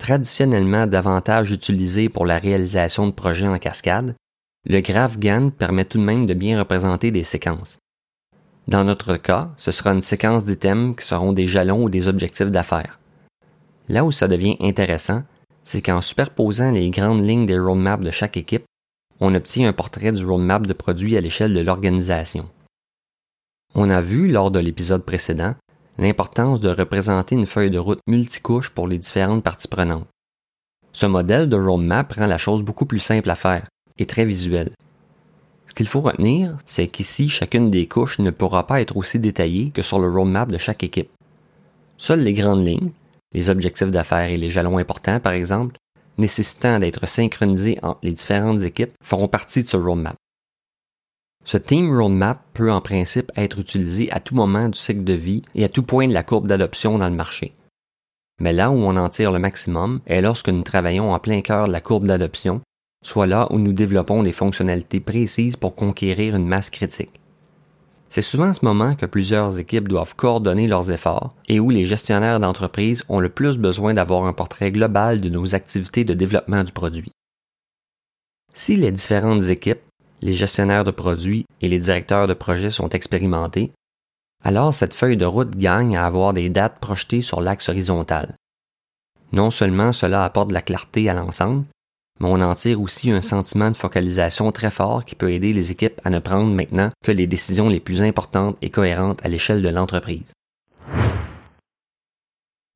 Traditionnellement 0.00 0.86
davantage 0.86 1.52
utilisé 1.52 2.08
pour 2.08 2.24
la 2.24 2.38
réalisation 2.38 3.06
de 3.06 3.12
projets 3.12 3.48
en 3.48 3.58
cascade, 3.58 4.14
le 4.64 4.80
graphe 4.80 5.18
Gantt 5.18 5.54
permet 5.54 5.84
tout 5.84 5.98
de 5.98 6.04
même 6.04 6.26
de 6.26 6.34
bien 6.34 6.58
représenter 6.58 7.10
des 7.10 7.24
séquences. 7.24 7.78
Dans 8.66 8.84
notre 8.84 9.16
cas, 9.16 9.48
ce 9.56 9.70
sera 9.70 9.92
une 9.92 10.02
séquence 10.02 10.44
d'items 10.44 10.94
qui 10.96 11.06
seront 11.06 11.32
des 11.32 11.46
jalons 11.46 11.84
ou 11.84 11.88
des 11.88 12.06
objectifs 12.06 12.50
d'affaires. 12.50 12.98
Là 13.88 14.04
où 14.04 14.12
ça 14.12 14.28
devient 14.28 14.56
intéressant, 14.60 15.22
c'est 15.62 15.80
qu'en 15.80 16.02
superposant 16.02 16.70
les 16.70 16.90
grandes 16.90 17.26
lignes 17.26 17.46
des 17.46 17.58
roadmaps 17.58 18.04
de 18.04 18.10
chaque 18.10 18.36
équipe, 18.36 18.64
on 19.20 19.34
obtient 19.34 19.68
un 19.68 19.72
portrait 19.72 20.12
du 20.12 20.24
roadmap 20.24 20.66
de 20.66 20.72
produit 20.74 21.16
à 21.16 21.20
l'échelle 21.20 21.54
de 21.54 21.60
l'organisation. 21.60 22.48
On 23.74 23.90
a 23.90 24.00
vu 24.00 24.28
lors 24.28 24.50
de 24.50 24.58
l'épisode 24.58 25.04
précédent 25.04 25.54
l'importance 25.96 26.60
de 26.60 26.68
représenter 26.68 27.34
une 27.34 27.46
feuille 27.46 27.70
de 27.70 27.78
route 27.78 28.00
multicouche 28.06 28.70
pour 28.70 28.86
les 28.86 28.98
différentes 28.98 29.42
parties 29.42 29.68
prenantes. 29.68 30.06
Ce 30.92 31.06
modèle 31.06 31.48
de 31.48 31.56
roadmap 31.56 32.12
rend 32.12 32.26
la 32.26 32.38
chose 32.38 32.62
beaucoup 32.62 32.86
plus 32.86 33.00
simple 33.00 33.30
à 33.30 33.34
faire 33.34 33.66
et 33.98 34.06
très 34.06 34.24
visuel. 34.24 34.70
Ce 35.66 35.74
qu'il 35.74 35.86
faut 35.86 36.00
retenir, 36.00 36.56
c'est 36.64 36.88
qu'ici, 36.88 37.28
chacune 37.28 37.70
des 37.70 37.86
couches 37.86 38.18
ne 38.18 38.30
pourra 38.30 38.66
pas 38.66 38.80
être 38.80 38.96
aussi 38.96 39.18
détaillée 39.18 39.70
que 39.70 39.82
sur 39.82 39.98
le 39.98 40.08
roadmap 40.08 40.50
de 40.50 40.58
chaque 40.58 40.82
équipe. 40.82 41.10
Seules 41.98 42.22
les 42.22 42.32
grandes 42.32 42.66
lignes, 42.66 42.90
les 43.32 43.50
objectifs 43.50 43.90
d'affaires 43.90 44.30
et 44.30 44.36
les 44.36 44.50
jalons 44.50 44.78
importants 44.78 45.20
par 45.20 45.32
exemple, 45.32 45.76
nécessitant 46.16 46.78
d'être 46.78 47.06
synchronisés 47.06 47.78
entre 47.82 48.00
les 48.02 48.12
différentes 48.12 48.62
équipes 48.62 48.92
feront 49.02 49.28
partie 49.28 49.62
de 49.62 49.68
ce 49.68 49.76
roadmap. 49.76 50.16
Ce 51.44 51.56
Team 51.56 51.96
Roadmap 51.96 52.44
peut 52.52 52.70
en 52.70 52.82
principe 52.82 53.32
être 53.34 53.58
utilisé 53.58 54.12
à 54.12 54.20
tout 54.20 54.34
moment 54.34 54.68
du 54.68 54.78
cycle 54.78 55.04
de 55.04 55.14
vie 55.14 55.40
et 55.54 55.64
à 55.64 55.70
tout 55.70 55.82
point 55.82 56.06
de 56.06 56.12
la 56.12 56.22
courbe 56.22 56.46
d'adoption 56.46 56.98
dans 56.98 57.08
le 57.08 57.14
marché. 57.14 57.54
Mais 58.38 58.52
là 58.52 58.70
où 58.70 58.74
on 58.74 58.96
en 58.96 59.08
tire 59.08 59.32
le 59.32 59.38
maximum 59.38 60.00
est 60.06 60.20
lorsque 60.20 60.50
nous 60.50 60.62
travaillons 60.62 61.12
en 61.12 61.18
plein 61.18 61.40
cœur 61.40 61.66
de 61.66 61.72
la 61.72 61.80
courbe 61.80 62.06
d'adoption, 62.06 62.60
soit 63.04 63.26
là 63.26 63.46
où 63.50 63.58
nous 63.58 63.72
développons 63.72 64.22
des 64.22 64.32
fonctionnalités 64.32 65.00
précises 65.00 65.56
pour 65.56 65.74
conquérir 65.74 66.34
une 66.34 66.46
masse 66.46 66.70
critique. 66.70 67.20
C'est 68.08 68.22
souvent 68.22 68.48
à 68.48 68.54
ce 68.54 68.64
moment 68.64 68.94
que 68.94 69.06
plusieurs 69.06 69.58
équipes 69.58 69.88
doivent 69.88 70.16
coordonner 70.16 70.66
leurs 70.66 70.90
efforts 70.90 71.34
et 71.46 71.60
où 71.60 71.70
les 71.70 71.84
gestionnaires 71.84 72.40
d'entreprise 72.40 73.04
ont 73.08 73.20
le 73.20 73.28
plus 73.28 73.58
besoin 73.58 73.92
d'avoir 73.92 74.24
un 74.24 74.32
portrait 74.32 74.72
global 74.72 75.20
de 75.20 75.28
nos 75.28 75.54
activités 75.54 76.04
de 76.04 76.14
développement 76.14 76.64
du 76.64 76.72
produit. 76.72 77.12
Si 78.54 78.76
les 78.76 78.90
différentes 78.90 79.44
équipes, 79.50 79.82
les 80.22 80.32
gestionnaires 80.32 80.84
de 80.84 80.90
produits 80.90 81.44
et 81.60 81.68
les 81.68 81.78
directeurs 81.78 82.26
de 82.26 82.34
projets 82.34 82.70
sont 82.70 82.88
expérimentés, 82.88 83.72
alors 84.42 84.72
cette 84.72 84.94
feuille 84.94 85.16
de 85.16 85.26
route 85.26 85.56
gagne 85.56 85.96
à 85.96 86.06
avoir 86.06 86.32
des 86.32 86.48
dates 86.48 86.78
projetées 86.80 87.22
sur 87.22 87.40
l'axe 87.40 87.68
horizontal. 87.68 88.34
Non 89.32 89.50
seulement 89.50 89.92
cela 89.92 90.24
apporte 90.24 90.48
de 90.48 90.54
la 90.54 90.62
clarté 90.62 91.10
à 91.10 91.14
l'ensemble, 91.14 91.64
mais 92.20 92.28
on 92.28 92.40
en 92.40 92.54
tire 92.54 92.80
aussi 92.80 93.10
un 93.10 93.22
sentiment 93.22 93.70
de 93.70 93.76
focalisation 93.76 94.50
très 94.52 94.70
fort 94.70 95.04
qui 95.04 95.14
peut 95.14 95.32
aider 95.32 95.52
les 95.52 95.70
équipes 95.72 96.00
à 96.04 96.10
ne 96.10 96.18
prendre 96.18 96.52
maintenant 96.52 96.90
que 97.04 97.12
les 97.12 97.26
décisions 97.26 97.68
les 97.68 97.80
plus 97.80 98.02
importantes 98.02 98.56
et 98.62 98.70
cohérentes 98.70 99.24
à 99.24 99.28
l'échelle 99.28 99.62
de 99.62 99.68
l'entreprise. 99.68 100.32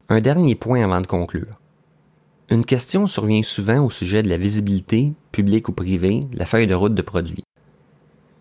Un 0.08 0.20
dernier 0.20 0.54
point 0.54 0.84
avant 0.84 1.00
de 1.00 1.06
conclure. 1.06 1.58
Une 2.50 2.66
question 2.66 3.06
survient 3.06 3.42
souvent 3.42 3.84
au 3.84 3.90
sujet 3.90 4.22
de 4.22 4.28
la 4.28 4.36
visibilité, 4.36 5.14
publique 5.30 5.68
ou 5.68 5.72
privée, 5.72 6.20
la 6.34 6.44
feuille 6.44 6.66
de 6.66 6.74
route 6.74 6.94
de 6.94 7.02
produit. 7.02 7.44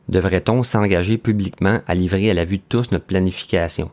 Devrait-on 0.10 0.64
s'engager 0.64 1.18
publiquement 1.18 1.80
à 1.88 1.96
livrer 1.96 2.30
à 2.30 2.34
la 2.34 2.44
vue 2.44 2.58
de 2.58 2.64
tous 2.68 2.92
notre 2.92 3.06
planification? 3.06 3.90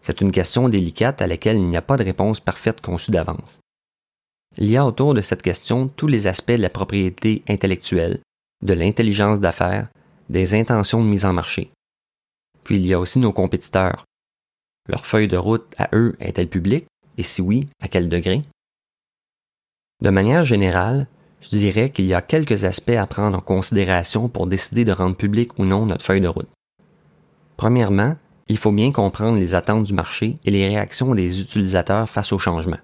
C'est 0.00 0.20
une 0.20 0.32
question 0.32 0.68
délicate 0.68 1.22
à 1.22 1.28
laquelle 1.28 1.58
il 1.58 1.68
n'y 1.68 1.76
a 1.76 1.82
pas 1.82 1.96
de 1.96 2.04
réponse 2.04 2.40
parfaite 2.40 2.80
conçue 2.80 3.12
d'avance. 3.12 3.60
Il 4.58 4.68
y 4.70 4.76
a 4.76 4.86
autour 4.86 5.14
de 5.14 5.20
cette 5.20 5.42
question 5.42 5.88
tous 5.88 6.06
les 6.06 6.26
aspects 6.26 6.52
de 6.52 6.62
la 6.62 6.70
propriété 6.70 7.42
intellectuelle, 7.48 8.20
de 8.62 8.72
l'intelligence 8.72 9.40
d'affaires, 9.40 9.88
des 10.30 10.54
intentions 10.54 11.02
de 11.02 11.08
mise 11.08 11.24
en 11.24 11.32
marché. 11.32 11.70
Puis 12.64 12.76
il 12.76 12.86
y 12.86 12.94
a 12.94 13.00
aussi 13.00 13.18
nos 13.18 13.32
compétiteurs. 13.32 14.04
Leur 14.88 15.04
feuille 15.04 15.28
de 15.28 15.36
route 15.36 15.66
à 15.78 15.88
eux 15.92 16.16
est-elle 16.20 16.48
publique? 16.48 16.86
Et 17.18 17.22
si 17.22 17.42
oui, 17.42 17.66
à 17.80 17.88
quel 17.88 18.08
degré? 18.08 18.42
De 20.02 20.10
manière 20.10 20.44
générale, 20.44 21.06
je 21.40 21.50
dirais 21.50 21.90
qu'il 21.90 22.06
y 22.06 22.14
a 22.14 22.22
quelques 22.22 22.64
aspects 22.64 22.90
à 22.90 23.06
prendre 23.06 23.38
en 23.38 23.40
considération 23.40 24.28
pour 24.28 24.46
décider 24.46 24.84
de 24.84 24.92
rendre 24.92 25.16
public 25.16 25.58
ou 25.58 25.64
non 25.64 25.86
notre 25.86 26.04
feuille 26.04 26.20
de 26.20 26.28
route. 26.28 26.48
Premièrement, 27.56 28.16
il 28.48 28.58
faut 28.58 28.72
bien 28.72 28.92
comprendre 28.92 29.38
les 29.38 29.54
attentes 29.54 29.84
du 29.84 29.94
marché 29.94 30.38
et 30.44 30.50
les 30.50 30.66
réactions 30.66 31.14
des 31.14 31.40
utilisateurs 31.40 32.08
face 32.08 32.32
au 32.32 32.38
changement. 32.38 32.78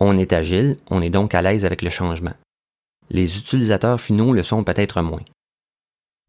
On 0.00 0.16
est 0.16 0.32
agile, 0.32 0.78
on 0.88 1.02
est 1.02 1.10
donc 1.10 1.34
à 1.34 1.42
l'aise 1.42 1.64
avec 1.64 1.82
le 1.82 1.90
changement. 1.90 2.34
Les 3.10 3.38
utilisateurs 3.38 4.00
finaux 4.00 4.32
le 4.32 4.42
sont 4.42 4.64
peut-être 4.64 5.02
moins. 5.02 5.20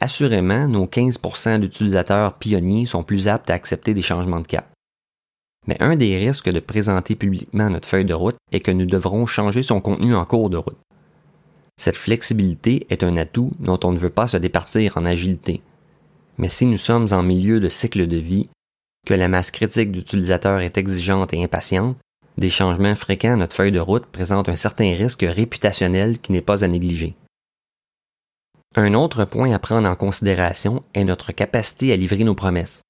Assurément, 0.02 0.68
nos 0.68 0.86
15% 0.86 1.60
d'utilisateurs 1.60 2.34
pionniers 2.34 2.86
sont 2.86 3.04
plus 3.04 3.28
aptes 3.28 3.50
à 3.50 3.54
accepter 3.54 3.94
des 3.94 4.02
changements 4.02 4.40
de 4.40 4.48
cap. 4.48 4.68
Mais 5.68 5.78
un 5.80 5.96
des 5.96 6.18
risques 6.18 6.50
de 6.50 6.60
présenter 6.60 7.16
publiquement 7.16 7.70
notre 7.70 7.88
feuille 7.88 8.06
de 8.06 8.16
route 8.16 8.38
est 8.52 8.62
que 8.62 8.72
nous 8.72 8.88
devrons 8.88 9.26
changer 9.26 9.62
son 9.62 9.80
contenu 9.80 10.16
en 10.16 10.26
cours 10.26 10.50
de 10.50 10.58
route. 10.58 10.80
Cette 11.78 11.96
flexibilité 11.96 12.88
est 12.90 13.04
un 13.04 13.16
atout 13.16 13.52
dont 13.60 13.80
on 13.84 13.92
ne 13.92 14.00
veut 14.00 14.10
pas 14.10 14.28
se 14.28 14.38
départir 14.38 14.98
en 14.98 15.06
agilité. 15.06 15.62
Mais 16.38 16.50
si 16.50 16.66
nous 16.66 16.78
sommes 16.78 17.08
en 17.12 17.22
milieu 17.22 17.60
de 17.60 17.70
cycle 17.70 18.08
de 18.08 18.18
vie, 18.18 18.50
que 19.06 19.14
la 19.14 19.28
masse 19.28 19.52
critique 19.52 19.92
d'utilisateurs 19.92 20.62
est 20.62 20.78
exigeante 20.78 21.34
et 21.34 21.44
impatiente, 21.44 21.98
des 22.42 22.50
changements 22.50 22.96
fréquents 22.96 23.34
à 23.34 23.38
notre 23.38 23.56
feuille 23.56 23.72
de 23.72 23.80
route 23.80 24.06
présentent 24.06 24.50
un 24.50 24.58
certain 24.58 24.94
risque 24.96 25.26
réputationnel 25.26 26.20
qui 26.20 26.34
n'est 26.34 26.42
pas 26.42 26.66
à 26.66 26.68
négliger. 26.68 27.16
Un 28.76 28.94
autre 28.94 29.24
point 29.24 29.54
à 29.54 29.60
prendre 29.60 29.88
en 29.88 29.96
considération 29.96 30.84
est 30.94 31.06
notre 31.06 31.32
capacité 31.32 31.94
à 31.94 31.96
livrer 31.96 32.24
nos 32.26 32.36
promesses. 32.36 32.82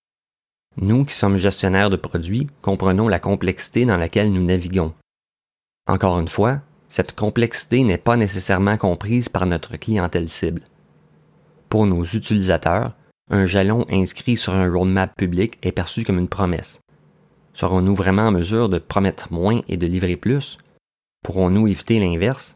Nous 0.78 1.06
qui 1.06 1.14
sommes 1.14 1.38
gestionnaires 1.38 1.90
de 1.90 1.96
produits 1.98 2.48
comprenons 2.62 3.08
la 3.08 3.20
complexité 3.20 3.86
dans 3.86 3.98
laquelle 3.98 4.32
nous 4.32 4.44
naviguons. 4.44 4.94
Encore 5.88 6.20
une 6.20 6.28
fois, 6.28 6.62
cette 6.88 7.14
complexité 7.14 7.84
n'est 7.84 7.98
pas 7.98 8.16
nécessairement 8.18 8.78
comprise 8.78 9.30
par 9.30 9.46
notre 9.46 9.78
clientèle 9.78 10.30
cible. 10.30 10.62
Pour 11.70 11.86
nos 11.86 12.04
utilisateurs, 12.04 12.94
un 13.30 13.46
jalon 13.46 13.86
inscrit 13.90 14.38
sur 14.38 14.54
un 14.54 14.70
roadmap 14.70 15.16
public 15.16 15.58
est 15.64 15.72
perçu 15.72 16.04
comme 16.04 16.20
une 16.20 16.28
promesse. 16.28 16.81
Serons-nous 17.54 17.96
vraiment 17.96 18.28
en 18.28 18.32
mesure 18.32 18.70
de 18.70 18.80
promettre 18.80 19.32
moins 19.32 19.62
et 19.68 19.78
de 19.78 19.88
livrer 19.88 20.16
plus? 20.16 20.58
Pourrons-nous 21.24 21.68
éviter 21.68 22.00
l'inverse? 22.00 22.56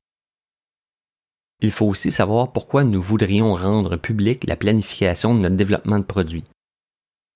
Il 1.62 1.72
faut 1.72 1.86
aussi 1.86 2.12
savoir 2.12 2.52
pourquoi 2.52 2.84
nous 2.84 3.02
voudrions 3.02 3.54
rendre 3.56 3.96
publique 3.96 4.46
la 4.46 4.56
planification 4.56 5.34
de 5.34 5.40
notre 5.40 5.56
développement 5.56 6.00
de 6.00 6.04
produits. 6.04 6.44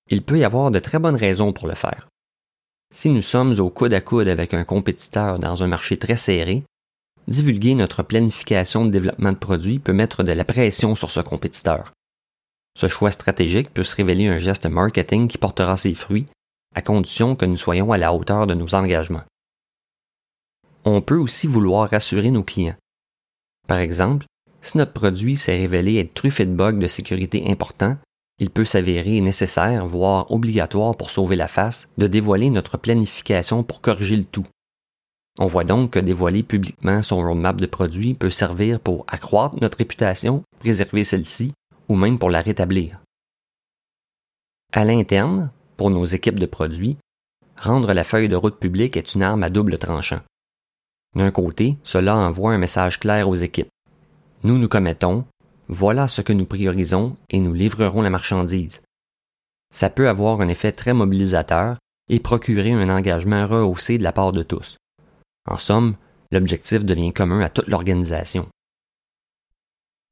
Il 0.08 0.22
peut 0.22 0.38
y 0.38 0.44
avoir 0.44 0.70
de 0.70 0.78
très 0.78 0.98
bonnes 0.98 1.16
raisons 1.16 1.52
pour 1.52 1.68
le 1.68 1.74
faire. 1.74 2.08
Si 2.92 3.08
nous 3.08 3.22
sommes 3.22 3.58
au 3.60 3.70
coude 3.70 3.94
à 3.94 4.00
coude 4.00 4.28
avec 4.28 4.52
un 4.52 4.64
compétiteur 4.64 5.38
dans 5.38 5.62
un 5.62 5.68
marché 5.68 5.96
très 5.96 6.16
serré, 6.16 6.64
divulguer 7.28 7.74
notre 7.74 8.02
planification 8.02 8.84
de 8.84 8.90
développement 8.90 9.32
de 9.32 9.36
produits 9.36 9.78
peut 9.78 9.92
mettre 9.92 10.22
de 10.24 10.32
la 10.32 10.44
pression 10.44 10.94
sur 10.94 11.10
ce 11.10 11.20
compétiteur. 11.20 11.92
Ce 12.76 12.88
choix 12.88 13.10
stratégique 13.10 13.72
peut 13.72 13.84
se 13.84 13.94
révéler 13.94 14.26
un 14.26 14.38
geste 14.38 14.66
marketing 14.66 15.28
qui 15.28 15.38
portera 15.38 15.76
ses 15.76 15.94
fruits 15.94 16.26
à 16.74 16.82
condition 16.82 17.36
que 17.36 17.46
nous 17.46 17.56
soyons 17.56 17.92
à 17.92 17.98
la 17.98 18.12
hauteur 18.12 18.46
de 18.46 18.54
nos 18.54 18.74
engagements. 18.74 19.24
On 20.84 21.00
peut 21.00 21.18
aussi 21.18 21.46
vouloir 21.46 21.90
rassurer 21.90 22.30
nos 22.30 22.42
clients. 22.42 22.76
Par 23.66 23.78
exemple, 23.78 24.26
si 24.62 24.78
notre 24.78 24.92
produit 24.92 25.36
s'est 25.36 25.56
révélé 25.56 25.98
être 25.98 26.14
truffé 26.14 26.44
de 26.44 26.54
bugs 26.54 26.72
de 26.72 26.86
sécurité 26.86 27.50
importants, 27.50 27.96
il 28.38 28.50
peut 28.50 28.64
s'avérer 28.64 29.20
nécessaire, 29.20 29.86
voire 29.86 30.30
obligatoire 30.30 30.96
pour 30.96 31.10
sauver 31.10 31.36
la 31.36 31.48
face, 31.48 31.88
de 31.98 32.06
dévoiler 32.06 32.48
notre 32.50 32.78
planification 32.78 33.62
pour 33.62 33.82
corriger 33.82 34.16
le 34.16 34.24
tout. 34.24 34.46
On 35.38 35.46
voit 35.46 35.64
donc 35.64 35.92
que 35.92 35.98
dévoiler 35.98 36.42
publiquement 36.42 37.02
son 37.02 37.22
roadmap 37.22 37.60
de 37.60 37.66
produit 37.66 38.14
peut 38.14 38.30
servir 38.30 38.80
pour 38.80 39.04
accroître 39.08 39.56
notre 39.60 39.78
réputation, 39.78 40.42
préserver 40.58 41.04
celle-ci, 41.04 41.52
ou 41.88 41.96
même 41.96 42.18
pour 42.18 42.30
la 42.30 42.40
rétablir. 42.40 43.00
À 44.72 44.84
l'interne, 44.84 45.50
nos 45.88 46.04
équipes 46.04 46.38
de 46.38 46.46
produits, 46.46 46.98
rendre 47.56 47.94
la 47.94 48.04
feuille 48.04 48.28
de 48.28 48.36
route 48.36 48.58
publique 48.58 48.98
est 48.98 49.14
une 49.14 49.22
arme 49.22 49.42
à 49.42 49.48
double 49.48 49.78
tranchant. 49.78 50.20
D'un 51.16 51.30
côté, 51.30 51.78
cela 51.82 52.14
envoie 52.16 52.52
un 52.52 52.58
message 52.58 53.00
clair 53.00 53.28
aux 53.28 53.36
équipes. 53.36 53.70
Nous 54.44 54.58
nous 54.58 54.68
commettons, 54.68 55.24
voilà 55.68 56.08
ce 56.08 56.20
que 56.20 56.32
nous 56.32 56.44
priorisons 56.44 57.16
et 57.30 57.40
nous 57.40 57.54
livrerons 57.54 58.02
la 58.02 58.10
marchandise. 58.10 58.82
Ça 59.72 59.88
peut 59.88 60.08
avoir 60.08 60.40
un 60.40 60.48
effet 60.48 60.72
très 60.72 60.92
mobilisateur 60.92 61.78
et 62.08 62.20
procurer 62.20 62.72
un 62.72 62.88
engagement 62.90 63.46
rehaussé 63.46 63.96
de 63.96 64.02
la 64.02 64.12
part 64.12 64.32
de 64.32 64.42
tous. 64.42 64.76
En 65.48 65.58
somme, 65.58 65.94
l'objectif 66.30 66.84
devient 66.84 67.12
commun 67.12 67.40
à 67.40 67.48
toute 67.48 67.68
l'organisation. 67.68 68.48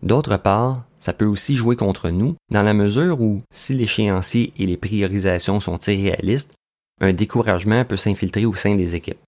D'autre 0.02 0.36
part, 0.36 0.84
ça 0.98 1.12
peut 1.12 1.26
aussi 1.26 1.54
jouer 1.54 1.76
contre 1.76 2.10
nous, 2.10 2.34
dans 2.50 2.62
la 2.62 2.74
mesure 2.74 3.20
où, 3.20 3.42
si 3.50 3.74
l'échéancier 3.74 4.52
et 4.58 4.66
les 4.66 4.76
priorisations 4.76 5.60
sont 5.60 5.78
irréalistes, 5.78 6.54
un 7.00 7.12
découragement 7.12 7.84
peut 7.84 7.96
s'infiltrer 7.96 8.44
au 8.44 8.54
sein 8.54 8.74
des 8.74 8.94
équipes. 8.94 9.20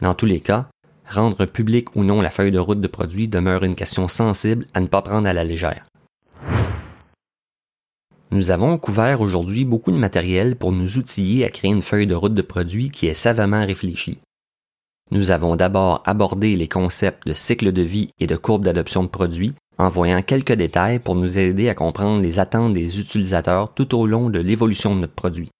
Dans 0.00 0.14
tous 0.14 0.26
les 0.26 0.40
cas, 0.40 0.68
rendre 1.08 1.44
public 1.44 1.94
ou 1.94 2.04
non 2.04 2.22
la 2.22 2.30
feuille 2.30 2.50
de 2.50 2.58
route 2.58 2.80
de 2.80 2.88
produit 2.88 3.28
demeure 3.28 3.64
une 3.64 3.74
question 3.74 4.08
sensible 4.08 4.66
à 4.74 4.80
ne 4.80 4.86
pas 4.86 5.02
prendre 5.02 5.28
à 5.28 5.32
la 5.32 5.44
légère. 5.44 5.84
Nous 8.30 8.50
avons 8.50 8.78
couvert 8.78 9.20
aujourd'hui 9.20 9.66
beaucoup 9.66 9.92
de 9.92 9.98
matériel 9.98 10.56
pour 10.56 10.72
nous 10.72 10.96
outiller 10.96 11.44
à 11.44 11.50
créer 11.50 11.70
une 11.70 11.82
feuille 11.82 12.06
de 12.06 12.14
route 12.14 12.32
de 12.32 12.40
produit 12.40 12.90
qui 12.90 13.06
est 13.06 13.14
savamment 13.14 13.66
réfléchie. 13.66 14.18
Nous 15.10 15.30
avons 15.30 15.56
d'abord 15.56 16.02
abordé 16.06 16.56
les 16.56 16.68
concepts 16.68 17.26
de 17.26 17.34
cycle 17.34 17.72
de 17.72 17.82
vie 17.82 18.08
et 18.18 18.26
de 18.26 18.36
courbe 18.36 18.64
d'adoption 18.64 19.02
de 19.02 19.08
produits 19.08 19.52
en 19.82 19.88
voyant 19.88 20.22
quelques 20.22 20.52
détails 20.52 21.00
pour 21.00 21.16
nous 21.16 21.38
aider 21.38 21.68
à 21.68 21.74
comprendre 21.74 22.22
les 22.22 22.38
attentes 22.38 22.72
des 22.72 23.00
utilisateurs 23.00 23.74
tout 23.74 23.98
au 23.98 24.06
long 24.06 24.30
de 24.30 24.38
l'évolution 24.38 24.94
de 24.94 25.00
notre 25.00 25.12
produit. 25.12 25.50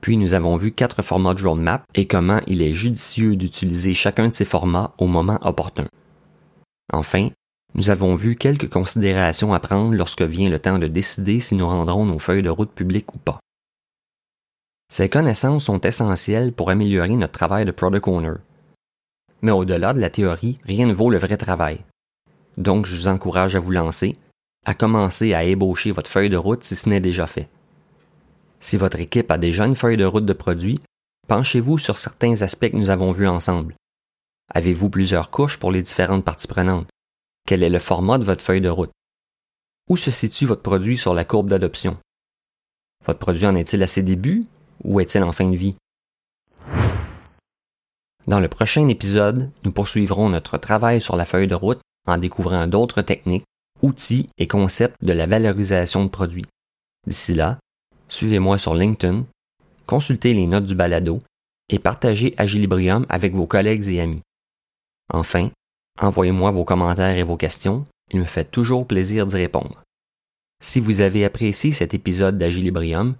Puis 0.00 0.16
nous 0.16 0.34
avons 0.34 0.56
vu 0.56 0.72
quatre 0.72 1.02
formats 1.02 1.34
de 1.34 1.46
roadmap 1.46 1.84
et 1.94 2.06
comment 2.06 2.40
il 2.48 2.62
est 2.62 2.72
judicieux 2.72 3.36
d'utiliser 3.36 3.94
chacun 3.94 4.28
de 4.28 4.34
ces 4.34 4.44
formats 4.44 4.92
au 4.98 5.06
moment 5.06 5.38
opportun. 5.42 5.86
Enfin, 6.92 7.28
nous 7.74 7.90
avons 7.90 8.16
vu 8.16 8.34
quelques 8.34 8.68
considérations 8.68 9.54
à 9.54 9.60
prendre 9.60 9.94
lorsque 9.94 10.22
vient 10.22 10.50
le 10.50 10.58
temps 10.58 10.78
de 10.78 10.88
décider 10.88 11.38
si 11.38 11.54
nous 11.54 11.66
rendrons 11.66 12.06
nos 12.06 12.18
feuilles 12.18 12.42
de 12.42 12.50
route 12.50 12.72
publiques 12.72 13.14
ou 13.14 13.18
pas. 13.18 13.38
Ces 14.92 15.08
connaissances 15.08 15.64
sont 15.64 15.80
essentielles 15.80 16.52
pour 16.52 16.70
améliorer 16.70 17.14
notre 17.14 17.32
travail 17.32 17.64
de 17.64 17.70
product 17.70 18.08
owner. 18.08 18.34
Mais 19.42 19.52
au-delà 19.52 19.92
de 19.94 20.00
la 20.00 20.10
théorie, 20.10 20.58
rien 20.64 20.86
ne 20.86 20.92
vaut 20.92 21.10
le 21.10 21.18
vrai 21.18 21.36
travail. 21.36 21.80
Donc, 22.56 22.86
je 22.86 22.96
vous 22.96 23.08
encourage 23.08 23.56
à 23.56 23.60
vous 23.60 23.70
lancer, 23.70 24.16
à 24.64 24.74
commencer 24.74 25.34
à 25.34 25.44
ébaucher 25.44 25.90
votre 25.90 26.10
feuille 26.10 26.30
de 26.30 26.36
route 26.36 26.64
si 26.64 26.76
ce 26.76 26.88
n'est 26.88 27.00
déjà 27.00 27.26
fait. 27.26 27.48
Si 28.60 28.76
votre 28.76 29.00
équipe 29.00 29.30
a 29.30 29.38
déjà 29.38 29.66
une 29.66 29.76
feuille 29.76 29.96
de 29.96 30.04
route 30.04 30.24
de 30.24 30.32
produit, 30.32 30.78
penchez-vous 31.28 31.78
sur 31.78 31.98
certains 31.98 32.42
aspects 32.42 32.70
que 32.70 32.76
nous 32.76 32.90
avons 32.90 33.12
vus 33.12 33.28
ensemble. 33.28 33.74
Avez-vous 34.54 34.90
plusieurs 34.90 35.30
couches 35.30 35.58
pour 35.58 35.72
les 35.72 35.82
différentes 35.82 36.24
parties 36.24 36.48
prenantes? 36.48 36.88
Quel 37.46 37.62
est 37.62 37.70
le 37.70 37.78
format 37.78 38.18
de 38.18 38.24
votre 38.24 38.44
feuille 38.44 38.60
de 38.60 38.68
route? 38.68 38.92
Où 39.88 39.96
se 39.96 40.10
situe 40.10 40.46
votre 40.46 40.62
produit 40.62 40.96
sur 40.96 41.12
la 41.12 41.24
courbe 41.24 41.48
d'adoption? 41.48 41.98
Votre 43.06 43.18
produit 43.18 43.46
en 43.46 43.54
est-il 43.54 43.82
à 43.82 43.86
ses 43.86 44.02
débuts 44.02 44.44
ou 44.82 45.00
est-il 45.00 45.22
en 45.22 45.32
fin 45.32 45.48
de 45.48 45.56
vie? 45.56 45.76
Dans 48.26 48.40
le 48.40 48.48
prochain 48.48 48.88
épisode, 48.88 49.50
nous 49.64 49.72
poursuivrons 49.72 50.30
notre 50.30 50.56
travail 50.56 51.02
sur 51.02 51.16
la 51.16 51.26
feuille 51.26 51.48
de 51.48 51.54
route 51.54 51.80
en 52.06 52.18
découvrant 52.18 52.66
d'autres 52.66 53.02
techniques, 53.02 53.44
outils 53.82 54.28
et 54.38 54.46
concepts 54.46 55.02
de 55.02 55.12
la 55.12 55.26
valorisation 55.26 56.04
de 56.04 56.10
produits. 56.10 56.46
D'ici 57.06 57.34
là, 57.34 57.58
suivez-moi 58.08 58.58
sur 58.58 58.74
LinkedIn, 58.74 59.24
consultez 59.86 60.34
les 60.34 60.46
notes 60.46 60.64
du 60.64 60.74
balado 60.74 61.20
et 61.68 61.78
partagez 61.78 62.34
Agilibrium 62.36 63.06
avec 63.08 63.34
vos 63.34 63.46
collègues 63.46 63.88
et 63.88 64.00
amis. 64.00 64.22
Enfin, 65.12 65.50
envoyez-moi 66.00 66.50
vos 66.50 66.64
commentaires 66.64 67.16
et 67.16 67.22
vos 67.22 67.36
questions, 67.36 67.84
il 68.10 68.20
me 68.20 68.24
fait 68.24 68.50
toujours 68.50 68.86
plaisir 68.86 69.26
d'y 69.26 69.36
répondre. 69.36 69.82
Si 70.62 70.80
vous 70.80 71.00
avez 71.00 71.24
apprécié 71.24 71.72
cet 71.72 71.94
épisode 71.94 72.38
d'Agilibrium, 72.38 73.16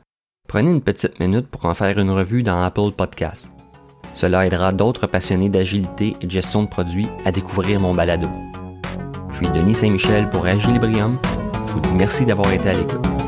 prenez 0.48 0.70
une 0.70 0.82
petite 0.82 1.20
minute 1.20 1.48
pour 1.48 1.66
en 1.66 1.74
faire 1.74 1.98
une 1.98 2.10
revue 2.10 2.42
dans 2.42 2.62
Apple 2.62 2.92
Podcasts. 2.96 3.52
Cela 4.14 4.46
aidera 4.46 4.72
d'autres 4.72 5.06
passionnés 5.06 5.48
d'agilité 5.48 6.16
et 6.20 6.26
de 6.26 6.30
gestion 6.30 6.62
de 6.62 6.68
produits 6.68 7.08
à 7.24 7.32
découvrir 7.32 7.80
mon 7.80 7.94
balado. 7.94 8.28
Je 9.34 9.38
suis 9.38 9.48
Denis 9.48 9.74
Saint-Michel 9.74 10.30
pour 10.30 10.46
Agilibrium. 10.46 11.18
Je 11.66 11.72
vous 11.72 11.80
dis 11.80 11.96
merci 11.96 12.24
d'avoir 12.24 12.52
été 12.52 12.68
à 12.68 12.72
l'écoute. 12.72 13.23